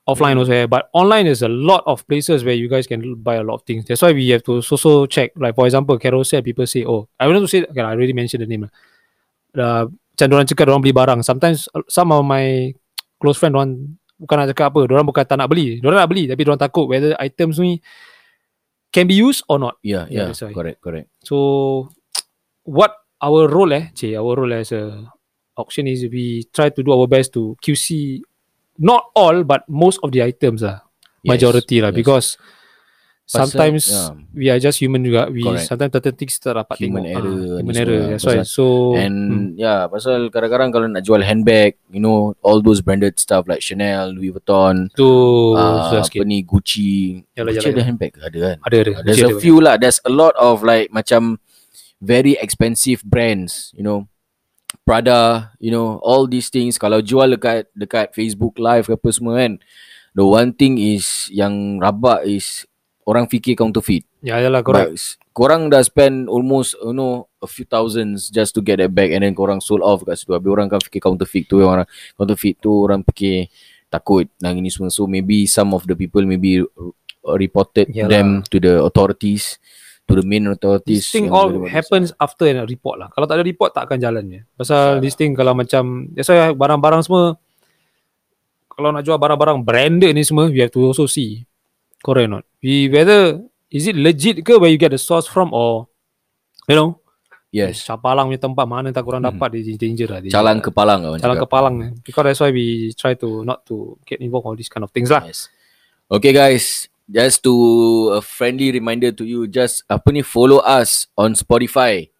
[0.07, 3.43] offline also, but online is a lot of places where you guys can buy a
[3.43, 3.85] lot of things.
[3.85, 5.31] That's why we have to also check.
[5.35, 8.41] Like for example, Carousel, people say, oh, I want to say, okay, I already mentioned
[8.41, 8.71] the name lah.
[9.57, 9.85] Uh,
[10.15, 11.19] macam orang cakap, orang beli barang.
[11.27, 12.73] Sometimes uh, some of my
[13.19, 15.83] close friend, orang bukan nak cakap apa, orang bukan tak nak beli.
[15.83, 17.83] Orang nak beli, tapi orang takut whether items ni
[18.95, 19.75] can be used or not.
[19.83, 21.07] Yeah, yeah, Yeah, correct, correct.
[21.21, 21.91] So
[22.63, 25.03] what our role eh, cik, our role as a
[25.57, 28.21] auction is we try to do our best to QC
[28.77, 30.81] not all but most of the items lah.
[31.25, 31.97] Yes, Majority lah yes.
[31.97, 32.27] because
[33.27, 34.09] Pasal- sometimes yeah.
[34.31, 35.27] we are just human juga.
[35.27, 35.67] We Correct.
[35.67, 37.11] sometimes certain things tak dapat Human tengok.
[37.19, 38.01] error Ah, human error.
[38.07, 38.39] That's why.
[38.39, 38.65] Pasal- So
[38.95, 43.43] And hmm, yeah, pasal kadang-kadang kalau nak jual handbag, you know, all those branded stuff
[43.43, 45.03] like Chanel, Louis Vuitton, tu
[45.59, 46.23] uh, susah apa sikit.
[46.23, 47.19] ni Gucci.
[47.35, 47.85] Yalah, Gucci yalah, ada yalah.
[47.91, 48.19] handbag ke?
[48.23, 48.57] ada kan?
[48.63, 48.91] Ada ada.
[49.03, 49.41] There's Mesti a ada.
[49.43, 49.75] few lah.
[49.75, 51.43] There's a lot of like macam
[51.99, 54.07] very expensive brands, you know.
[54.87, 59.35] Prada, you know, all these things kalau jual dekat dekat Facebook live ke apa semua
[59.35, 59.59] kan.
[60.15, 62.63] The one thing is yang rabak is
[63.03, 64.07] orang fikir counterfeit.
[64.23, 64.95] Ya yalah correct.
[64.95, 65.03] But
[65.35, 69.27] korang dah spend almost you know a few thousands just to get that bag and
[69.27, 70.31] then korang sold off kat situ.
[70.31, 71.83] Habis orang kan fikir counterfeit tu orang
[72.15, 73.51] counterfeit tu orang fikir
[73.91, 74.87] takut dan ini semua.
[74.87, 76.63] So maybe some of the people maybe
[77.27, 78.07] reported Yalah.
[78.07, 79.59] them to the authorities
[80.07, 81.03] to the main authorities.
[81.03, 83.11] This thing all happens after a report lah.
[83.11, 84.47] Kalau tak ada report tak akan jalannya.
[84.55, 87.35] Pasal this thing kalau macam that's why barang-barang semua
[88.71, 91.43] kalau nak jual barang-barang branded ni semua we have to also see.
[91.99, 92.43] Correct or not?
[92.63, 95.91] We whether is it legit ke where you get the source from or
[96.71, 97.03] you know
[97.47, 97.87] Yes.
[97.87, 99.31] Capalang punya tempat mana tak korang Hmm.
[99.33, 100.19] dapat dia danger lah.
[100.19, 101.75] Dia Calang kepalang lah Calang kepalang.
[102.03, 105.07] Because that's why we try to not to get involved all these kind of things
[105.07, 105.23] lah.
[105.25, 105.47] Yes.
[106.11, 107.53] Okay guys, just to
[108.15, 112.11] a friendly reminder to you, just apa ni follow us on Spotify.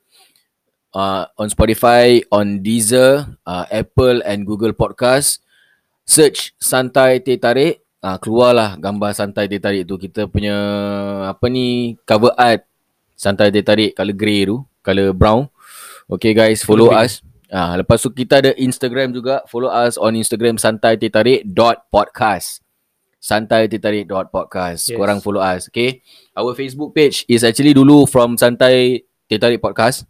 [0.95, 5.43] Uh, on Spotify, on Deezer, uh, Apple and Google Podcast.
[6.07, 7.83] Search Santai Teh Tarik.
[8.01, 9.99] Uh, keluarlah gambar Santai Teh Tarik tu.
[9.99, 10.55] Kita punya
[11.29, 12.65] apa ni cover art
[13.13, 15.51] Santai Teh Tarik color grey tu, color brown.
[16.07, 17.19] Okay guys, follow us.
[17.47, 19.43] Ah, lepas tu kita ada Instagram juga.
[19.47, 22.59] Follow us on Instagram santai tarik dot podcast.
[23.27, 24.87] Santai teh tarik dot podcast.
[24.87, 24.95] Yes.
[24.95, 25.99] Korang follow us, okay?
[26.31, 30.07] Our Facebook page is actually dulu from Santai Teh Tarik Podcast.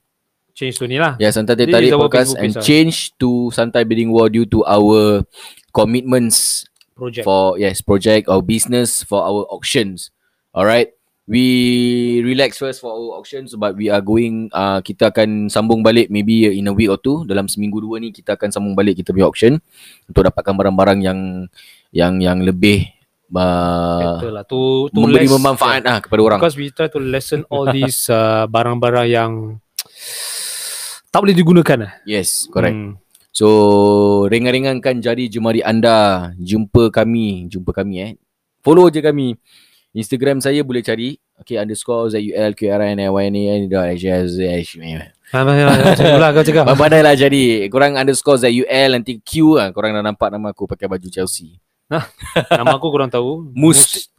[0.53, 1.17] Change to ni lah.
[1.17, 2.61] Yeah, Santai Teh This Tarik is our Podcast and lah.
[2.61, 5.25] change to Santai Bidding War due to our
[5.73, 7.25] commitments Project.
[7.25, 10.13] for yes project or business for our auctions.
[10.53, 10.93] Alright.
[11.27, 16.07] We relax first for our auctions but we are going uh, kita akan sambung balik
[16.07, 19.11] maybe in a week or two dalam seminggu dua ni kita akan sambung balik kita
[19.11, 19.59] punya auction
[20.07, 21.19] untuk dapatkan barang-barang yang
[21.91, 22.96] yang yang lebih
[23.33, 24.43] uh, Betul lah.
[24.47, 26.39] To, to memberi less- bermanfaat lah kepada orang.
[26.39, 29.31] Because we try to lessen all these uh, barang-barang yang
[31.11, 31.91] tak boleh digunakan lah.
[32.07, 32.75] Yes, correct.
[32.75, 32.99] Hmm.
[33.31, 33.47] So
[34.31, 36.31] ringan-ringankan jari jemari anda.
[36.41, 38.11] Jumpa kami, jumpa kami eh.
[38.65, 39.37] Follow je kami.
[39.93, 41.17] Instagram saya boleh cari.
[41.37, 44.81] Okay, underscore Z-U-L-Q-R-N-Y-N-A-N dot H-S-H.
[45.29, 46.65] Ah, Macam lah kau cakap.
[46.73, 47.69] Pandai lah jadi.
[47.69, 49.69] Korang underscore Z-U-L nanti Q lah.
[49.69, 51.61] Korang dah nampak nama aku pakai baju Chelsea.
[51.89, 53.47] Nama aku kurang tahu.
[53.55, 54.11] Mus-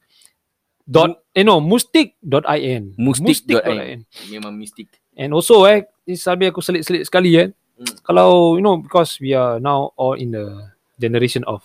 [0.89, 2.97] Dot, eh no, mustik.in.
[2.97, 4.09] Mustik.in.
[4.33, 4.89] Memang mistik.
[5.13, 7.53] And also eh, ni sambil aku selit-selit sekali eh.
[7.77, 7.93] Hmm.
[8.01, 10.49] Kalau, you know, because we are now all in the
[10.97, 11.61] generation of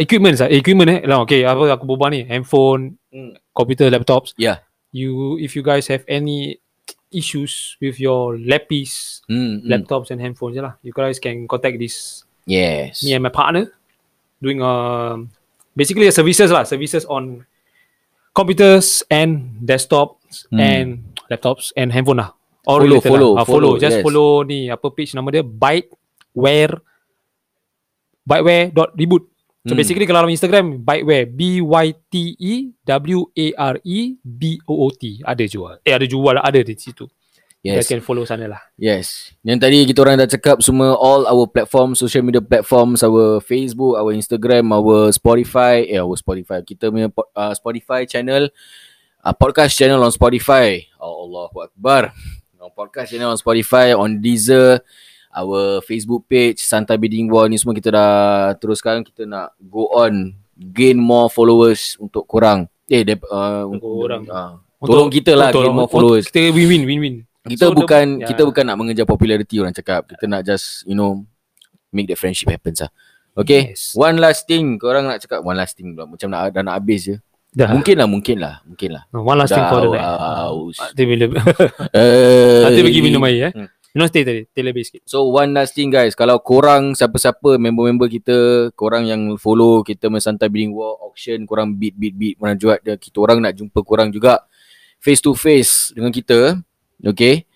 [0.00, 0.48] equipment lah.
[0.48, 1.00] Equipment eh.
[1.04, 2.24] Lah, okay, apa aku berbual ni?
[2.24, 3.36] Handphone, Hmm.
[3.52, 4.32] computer, laptops.
[4.40, 4.64] Yeah.
[4.88, 6.56] You, if you guys have any
[7.12, 9.68] issues with your lappies, Hmm, hmm.
[9.68, 13.04] laptops and handphones je lah, you guys can contact this Yes.
[13.04, 13.68] me and my partner
[14.42, 15.28] doing um
[15.74, 17.42] basically a services lah services on
[18.34, 20.58] computers and desktops Hmm.
[20.58, 20.88] and
[21.30, 22.34] laptops and handphone lah.
[22.66, 23.42] All Follow, related follow, lah.
[23.42, 24.04] Ah, follow, follow just yes.
[24.04, 25.44] follow ni apa page nama dia?
[25.44, 26.80] Byteware.
[28.24, 29.22] Byteware.reboot
[29.64, 29.78] so Hmm.
[29.80, 32.54] basically kalau dalam Instagram byteware B Y T E
[32.84, 35.20] W A R E B O O T.
[35.24, 35.80] Ada jual.
[35.84, 37.04] Eh ada jual ada di situ
[37.64, 37.88] Yes.
[37.88, 39.32] guys can follow sana lah Yes.
[39.40, 43.96] Yang tadi kita orang dah cakap semua all our platform, social media platforms, our Facebook,
[43.96, 46.60] our Instagram, our Spotify, eh our Spotify.
[46.60, 48.52] Kita punya uh, Spotify channel,
[49.24, 50.84] uh, podcast channel on Spotify.
[51.00, 52.12] Oh, Allahu Akbar.
[52.60, 54.84] On podcast channel on Spotify, on Deezer,
[55.32, 58.12] our Facebook page, Santai Bidding War ni semua kita dah
[58.60, 59.00] teruskan.
[59.00, 62.68] Kita nak go on, gain more followers untuk korang.
[62.84, 64.22] Eh, dep- uh, Untuk korang.
[64.28, 68.28] Uh, tolong kita lah gain more followers kita win-win win-win kita So, the- bukan yeah.
[68.28, 70.08] kita bukan nak mengejar popularity orang cakap.
[70.08, 71.24] Kita nak just you know
[71.92, 72.90] make the friendship happen lah.
[73.34, 73.74] Okay.
[73.74, 73.92] Yes.
[73.98, 74.78] One last thing.
[74.78, 76.06] Korang nak cakap one last thing pula.
[76.06, 77.16] Macam nak dah nak habis je.
[77.54, 78.54] dah Mungkin lah, mungkin lah.
[78.66, 79.02] Mungkin lah.
[79.14, 80.78] one last thing for the night Aus.
[80.78, 81.24] Nanti bila
[81.94, 83.52] Eh, Nanti pergi minum air eh.
[83.54, 83.70] Hmm.
[83.94, 85.06] Know stay tadi, stay lebih sikit.
[85.06, 88.36] So one last thing guys, kalau korang siapa-siapa member-member kita,
[88.74, 93.22] korang yang follow kita Santai Bidding War auction, korang beat beat beat mana dia, kita
[93.22, 94.42] orang nak jumpa korang juga
[94.98, 96.58] face to face dengan kita,
[97.02, 97.48] okay?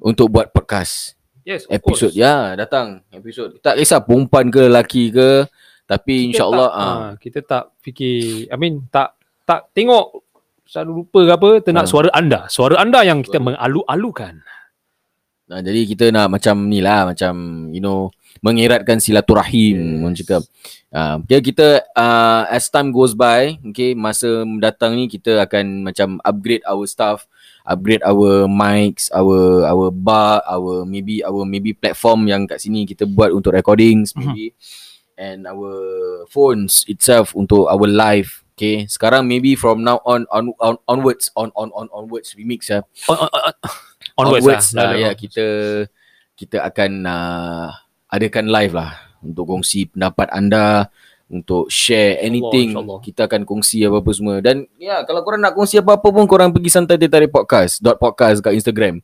[0.00, 1.18] Untuk buat podcast.
[1.44, 2.24] Yes, of Episod course.
[2.24, 3.60] ya, datang episod.
[3.60, 5.44] Tak kisah perempuan ke lelaki ke,
[5.84, 6.80] tapi insya-Allah ah.
[6.80, 9.12] ah, kita tak fikir, I mean tak
[9.44, 10.24] tak tengok
[10.64, 11.90] selalu lupa ke apa, kita nak Ah.
[11.92, 12.40] suara anda.
[12.48, 14.40] Suara anda yang kita mengalu-alukan.
[15.44, 18.08] Nah, jadi kita nak macam ni lah, macam you know,
[18.40, 20.00] mengeratkan silaturahim, yes.
[20.00, 20.42] orang cakap.
[20.88, 26.16] Uh, okay, kita uh, as time goes by, okay, masa mendatang ni kita akan macam
[26.24, 27.28] upgrade our stuff,
[27.64, 33.08] upgrade our mics, our our bar, our maybe our maybe platform yang kat sini kita
[33.08, 34.52] buat untuk recordings maybe
[35.16, 35.72] and our
[36.28, 38.44] phones itself untuk our live.
[38.54, 42.86] Okay, sekarang maybe from now on on, on onwards on on on onwards remix ya.
[43.10, 43.54] On, on, on,
[44.14, 44.94] onwards, onwards lah.
[44.94, 45.46] lah, ya kita
[46.38, 47.68] kita akan uh,
[48.14, 48.94] adakan live lah
[49.26, 50.86] untuk kongsi pendapat anda
[51.28, 53.00] untuk share anything InsyaAllah.
[53.00, 56.70] kita akan kongsi apa-apa semua dan ya kalau korang nak kongsi apa-apa pun korang pergi
[56.70, 59.00] santai dia tarik podcast dot podcast kat Instagram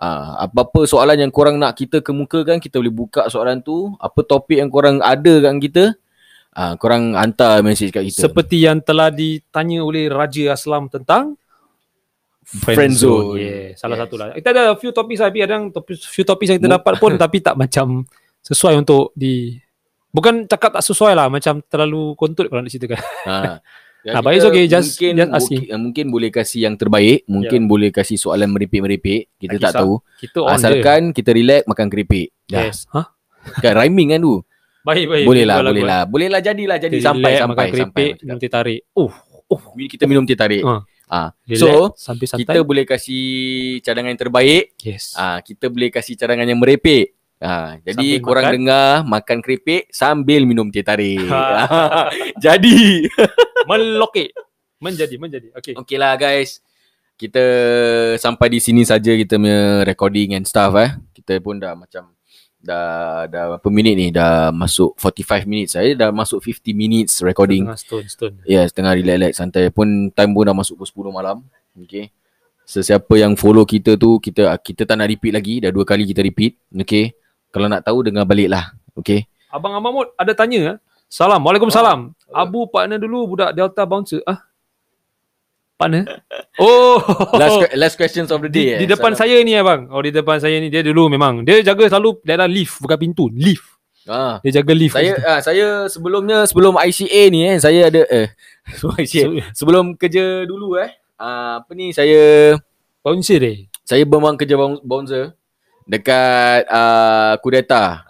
[0.00, 4.56] Ah, apa-apa soalan yang korang nak kita kemukakan kita boleh buka soalan tu apa topik
[4.56, 5.84] yang korang ada kat kita
[6.56, 11.36] ah, korang hantar message kat kita Seperti yang telah ditanya oleh Raja Aslam tentang
[12.40, 13.44] friend zone.
[13.44, 14.02] Yeah, salah Yes.
[14.08, 14.26] satu lah.
[14.32, 17.60] Kita ada few topik tapi kadang topik, few topik yang kita dapat pun tapi tak
[17.60, 18.08] macam
[18.40, 19.60] sesuai untuk di
[20.10, 23.00] bukan cakap tak sesuai lah macam terlalu kontut kalau nak ceritakan.
[23.26, 23.36] Ha.
[24.00, 25.60] Ya, kita it's okay, just- mungkin, just asking.
[25.60, 30.00] mungkin, mungkin boleh kasih yang terbaik, mungkin boleh kasih soalan merepek-merepek, kita Tak tak tahu.
[30.16, 32.32] Kita Asalkan kita relax makan keripik.
[32.48, 32.64] Dah.
[32.64, 32.88] Yes.
[32.96, 33.12] Ha?
[33.60, 34.40] Kan rhyming kan tu.
[34.80, 35.24] Baik baik.
[35.28, 36.02] boleh lah, boleh lah.
[36.08, 37.76] Boleh lah jadilah jadi Kita sampai relax, sampai makan sampai.
[37.76, 38.80] keripik, minum teh tarik.
[38.96, 39.12] Oh,
[39.52, 39.60] oh.
[39.76, 40.62] Kita minum teh tarik.
[40.64, 40.74] Ha.
[41.10, 41.28] Ah.
[41.44, 42.40] Relax, So, santai.
[42.40, 43.24] kita boleh kasih
[43.84, 44.72] cadangan yang terbaik.
[44.80, 45.12] yes.
[45.12, 47.19] Ah, kita boleh kasih cadangan yang merepek.
[47.40, 48.54] Ah, jadi Sambil korang makan.
[48.60, 51.24] dengar makan keripik sambil minum teh tarik.
[51.24, 52.12] Ha.
[52.44, 53.08] jadi.
[53.68, 54.36] Melokek.
[54.76, 55.48] Menjadi, menjadi.
[55.56, 55.72] Okay.
[55.72, 56.60] Okay lah guys.
[57.16, 57.40] Kita
[58.20, 60.92] sampai di sini saja kita punya recording and stuff eh.
[61.16, 62.12] Kita pun dah macam
[62.60, 64.06] dah dah berapa minit ni?
[64.12, 65.72] Dah masuk 45 minutes.
[65.80, 67.64] Saya dah masuk 50 minutes recording.
[67.64, 68.36] Tengah stone, stone.
[68.44, 71.40] Ya, yes, tengah relax-relax santai pun time pun dah masuk pukul 10 malam.
[71.72, 72.12] Okay.
[72.68, 75.54] Sesiapa yang follow kita tu kita kita tak nak repeat lagi.
[75.64, 76.60] Dah dua kali kita repeat.
[76.84, 77.16] Okay.
[77.50, 78.74] Kalau nak tahu dengar balik lah.
[78.94, 79.26] Okay.
[79.50, 80.60] Abang Ahmad Mahmud ada tanya.
[80.74, 80.76] ah.
[81.10, 81.42] Salam.
[81.42, 82.14] Waalaikumsalam.
[82.30, 84.22] Abu partner dulu budak Delta Bouncer.
[84.22, 84.46] Ah.
[85.74, 86.22] Partner?
[86.62, 87.02] Oh.
[87.34, 88.84] Last last questions of the di, day.
[88.84, 88.90] di eh.
[88.94, 89.26] depan Salam.
[89.26, 89.90] saya ni abang.
[89.90, 93.26] Oh di depan saya ni dia dulu memang dia jaga selalu daerah lift bukan pintu,
[93.32, 93.66] lift.
[94.06, 94.38] Ah.
[94.44, 94.94] Dia jaga lift.
[94.94, 98.28] Saya ah, saya sebelumnya sebelum ICA ni eh saya ada eh
[98.78, 99.24] sebelum ICA
[99.56, 102.54] sebelum kerja dulu eh ah, apa ni saya
[103.00, 103.66] bouncer dia.
[103.82, 105.34] saya memang kerja boun- bouncer
[105.90, 108.06] dekat ah, Kudeta.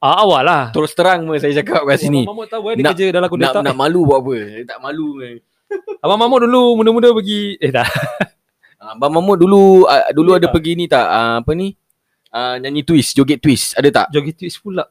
[0.00, 0.62] Ah awak lah.
[0.72, 2.24] Terus terang mah saya cakap kat sini.
[2.24, 3.58] Abang Mahmud tahu eh dia Nak- kerja dalam Nak kudeta.
[3.60, 4.34] nak malu buat apa?
[4.50, 5.08] Saya tak malu.
[5.20, 5.36] eh.
[6.02, 7.86] Abang Mahmud dulu muda-muda pergi eh tak.
[8.82, 10.58] Ah, Abang Mahmud dulu ah, dulu Boleh ada tak?
[10.58, 11.70] pergi ni tak ah, apa ni?
[12.34, 13.78] Ah, nyanyi twist, joget twist.
[13.78, 14.06] Ada tak?
[14.10, 14.82] Joget twist pula.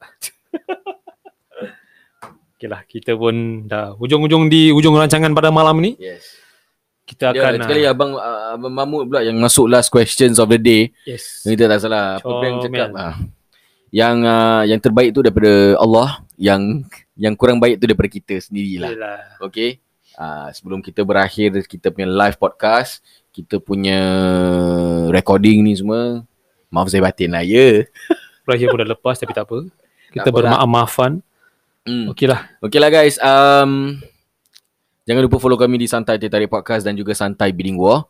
[2.56, 5.98] okay lah, kita pun dah hujung-hujung di hujung rancangan pada malam ni.
[5.98, 6.40] Yes.
[7.02, 10.46] Kita Dia akan sekali ah, abang ah, abang Mahmud pula yang masuk last questions of
[10.48, 10.82] the day.
[11.02, 11.42] yes.
[11.42, 12.22] Kita tak salah.
[12.22, 12.88] Apa yang cakap?
[12.94, 13.14] Ah.
[13.92, 16.86] Yang uh, yang terbaik tu daripada Allah, yang
[17.18, 18.90] yang kurang baik tu daripada kita sendirilah.
[18.94, 19.20] Yelah.
[19.42, 19.82] Okay.
[20.16, 24.00] Uh, sebelum kita berakhir kita punya live podcast, kita punya
[25.08, 26.24] recording ni semua,
[26.68, 27.84] maaf saya batin lah ya.
[28.44, 29.58] Berakhir pun dah lepas tapi tak apa.
[30.12, 30.34] Kita lah.
[30.34, 31.22] bermaaf-maafan.
[31.88, 32.10] Hmm.
[32.12, 32.46] Okey lah.
[32.60, 33.16] Okay lah guys.
[33.18, 34.02] Um,
[35.06, 38.06] jangan lupa follow kami di Santai Teh Tarik Podcast dan juga Santai Bidding War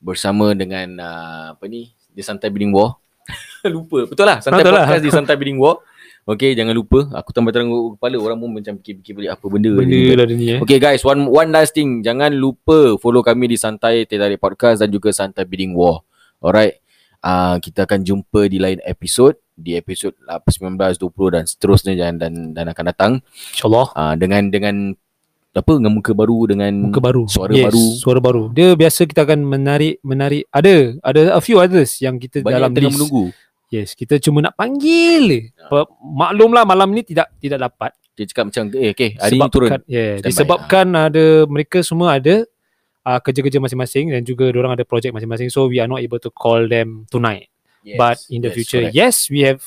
[0.00, 1.92] bersama dengan uh, apa ni?
[2.12, 2.96] Di Santai Bidding War.
[3.74, 4.06] lupa.
[4.06, 4.38] Betul lah.
[4.38, 4.86] Santai Betul lah.
[4.86, 5.82] Podcast di Santai Bidding War.
[6.26, 7.06] Okay, jangan lupa.
[7.14, 8.18] Aku tambah terang kepala.
[8.18, 9.70] Orang pun macam fikir-fikir balik apa benda.
[9.78, 10.10] Benda ni.
[10.10, 10.58] lah dia ni eh.
[10.58, 12.02] Okay guys, one one last thing.
[12.02, 16.02] Jangan lupa follow kami di Santai Teh Tarik Podcast dan juga Santai Bidding War.
[16.42, 16.82] Alright.
[17.22, 19.38] Uh, kita akan jumpa di lain episod.
[19.56, 23.12] Di episod 19, 20 dan seterusnya dan dan, dan akan datang.
[23.54, 23.86] InsyaAllah.
[23.94, 24.74] uh, dengan dengan
[25.56, 27.24] apa dengan muka baru dengan Muka baru.
[27.26, 28.42] suara yes, baru Suara baru.
[28.52, 32.70] Dia biasa kita akan menarik menarik ada ada a few others yang kita banyak dalam
[32.72, 32.96] tengah list.
[33.00, 33.24] menunggu
[33.66, 35.22] Yes, kita cuma nak panggil.
[35.26, 35.40] je.
[35.66, 39.70] Pa- Maklumlah malam ni tidak tidak dapat dia cakap macam eh okay hari ni turun
[39.84, 42.48] yeah, disebabkan ada mereka semua ada
[43.04, 46.32] uh, kerja-kerja masing-masing dan juga orang ada projek masing-masing so we are not able to
[46.32, 47.52] call them tonight.
[47.84, 48.96] yes, But in the yes, future, correct.
[48.96, 49.60] yes, we have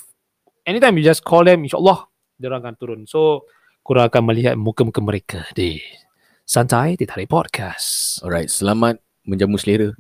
[0.66, 2.10] anytime you just call them, insyaAllah,
[2.42, 3.00] orang akan turun.
[3.06, 3.48] So,
[3.84, 5.82] korang akan melihat muka-muka mereka di
[6.46, 8.20] Santai di Tarik Podcast.
[8.26, 9.94] alright selamat menjamu selera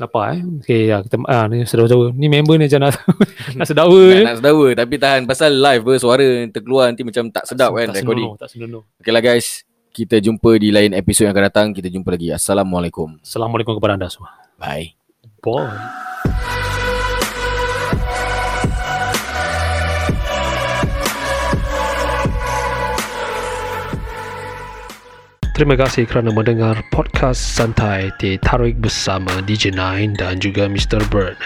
[0.00, 0.40] Apa eh?
[0.64, 2.16] Okay, ya, kita, ah, ni sedawa-sedawa.
[2.16, 2.96] Ni member ni macam nak,
[3.60, 4.22] nak sedawa nak, je.
[4.24, 8.00] nak sedawa tapi tahan pasal live ber suara terkeluar nanti macam tak sedap kan tak
[8.00, 8.82] recording senonoh, tak senonoh.
[8.96, 13.20] okay lah guys kita jumpa di lain episod yang akan datang kita jumpa lagi Assalamualaikum
[13.20, 14.32] Assalamualaikum kepada anda semua.
[14.56, 14.96] bye
[15.42, 16.70] Bye.
[25.62, 30.98] Terima kasih kerana mendengar podcast santai di Tarik bersama DJ Nine dan juga Mr.
[31.06, 31.38] Bird.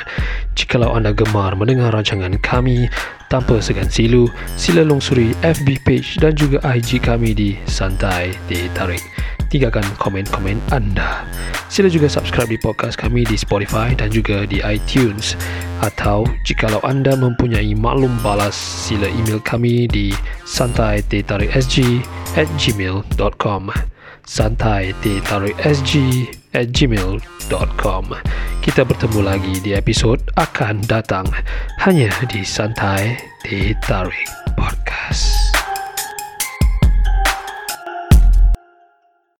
[0.56, 2.88] Jikalau anda gemar mendengar rancangan kami
[3.28, 4.24] tanpa segan silu,
[4.56, 9.04] sila lungsuri FB page dan juga IG kami di Santai di Tarik.
[9.52, 11.28] Tinggalkan komen-komen anda.
[11.68, 15.36] Sila juga subscribe di podcast kami di Spotify dan juga di iTunes.
[15.84, 20.16] Atau jikalau anda mempunyai maklum balas, sila email kami di
[20.48, 22.00] santai.tarikSG
[22.40, 23.95] at gmail.com
[24.26, 25.92] santai.tarikSG
[26.52, 28.04] at gmail.com
[28.60, 31.30] Kita bertemu lagi di episod akan datang
[31.86, 33.14] hanya di Santai
[33.86, 35.45] Tarik.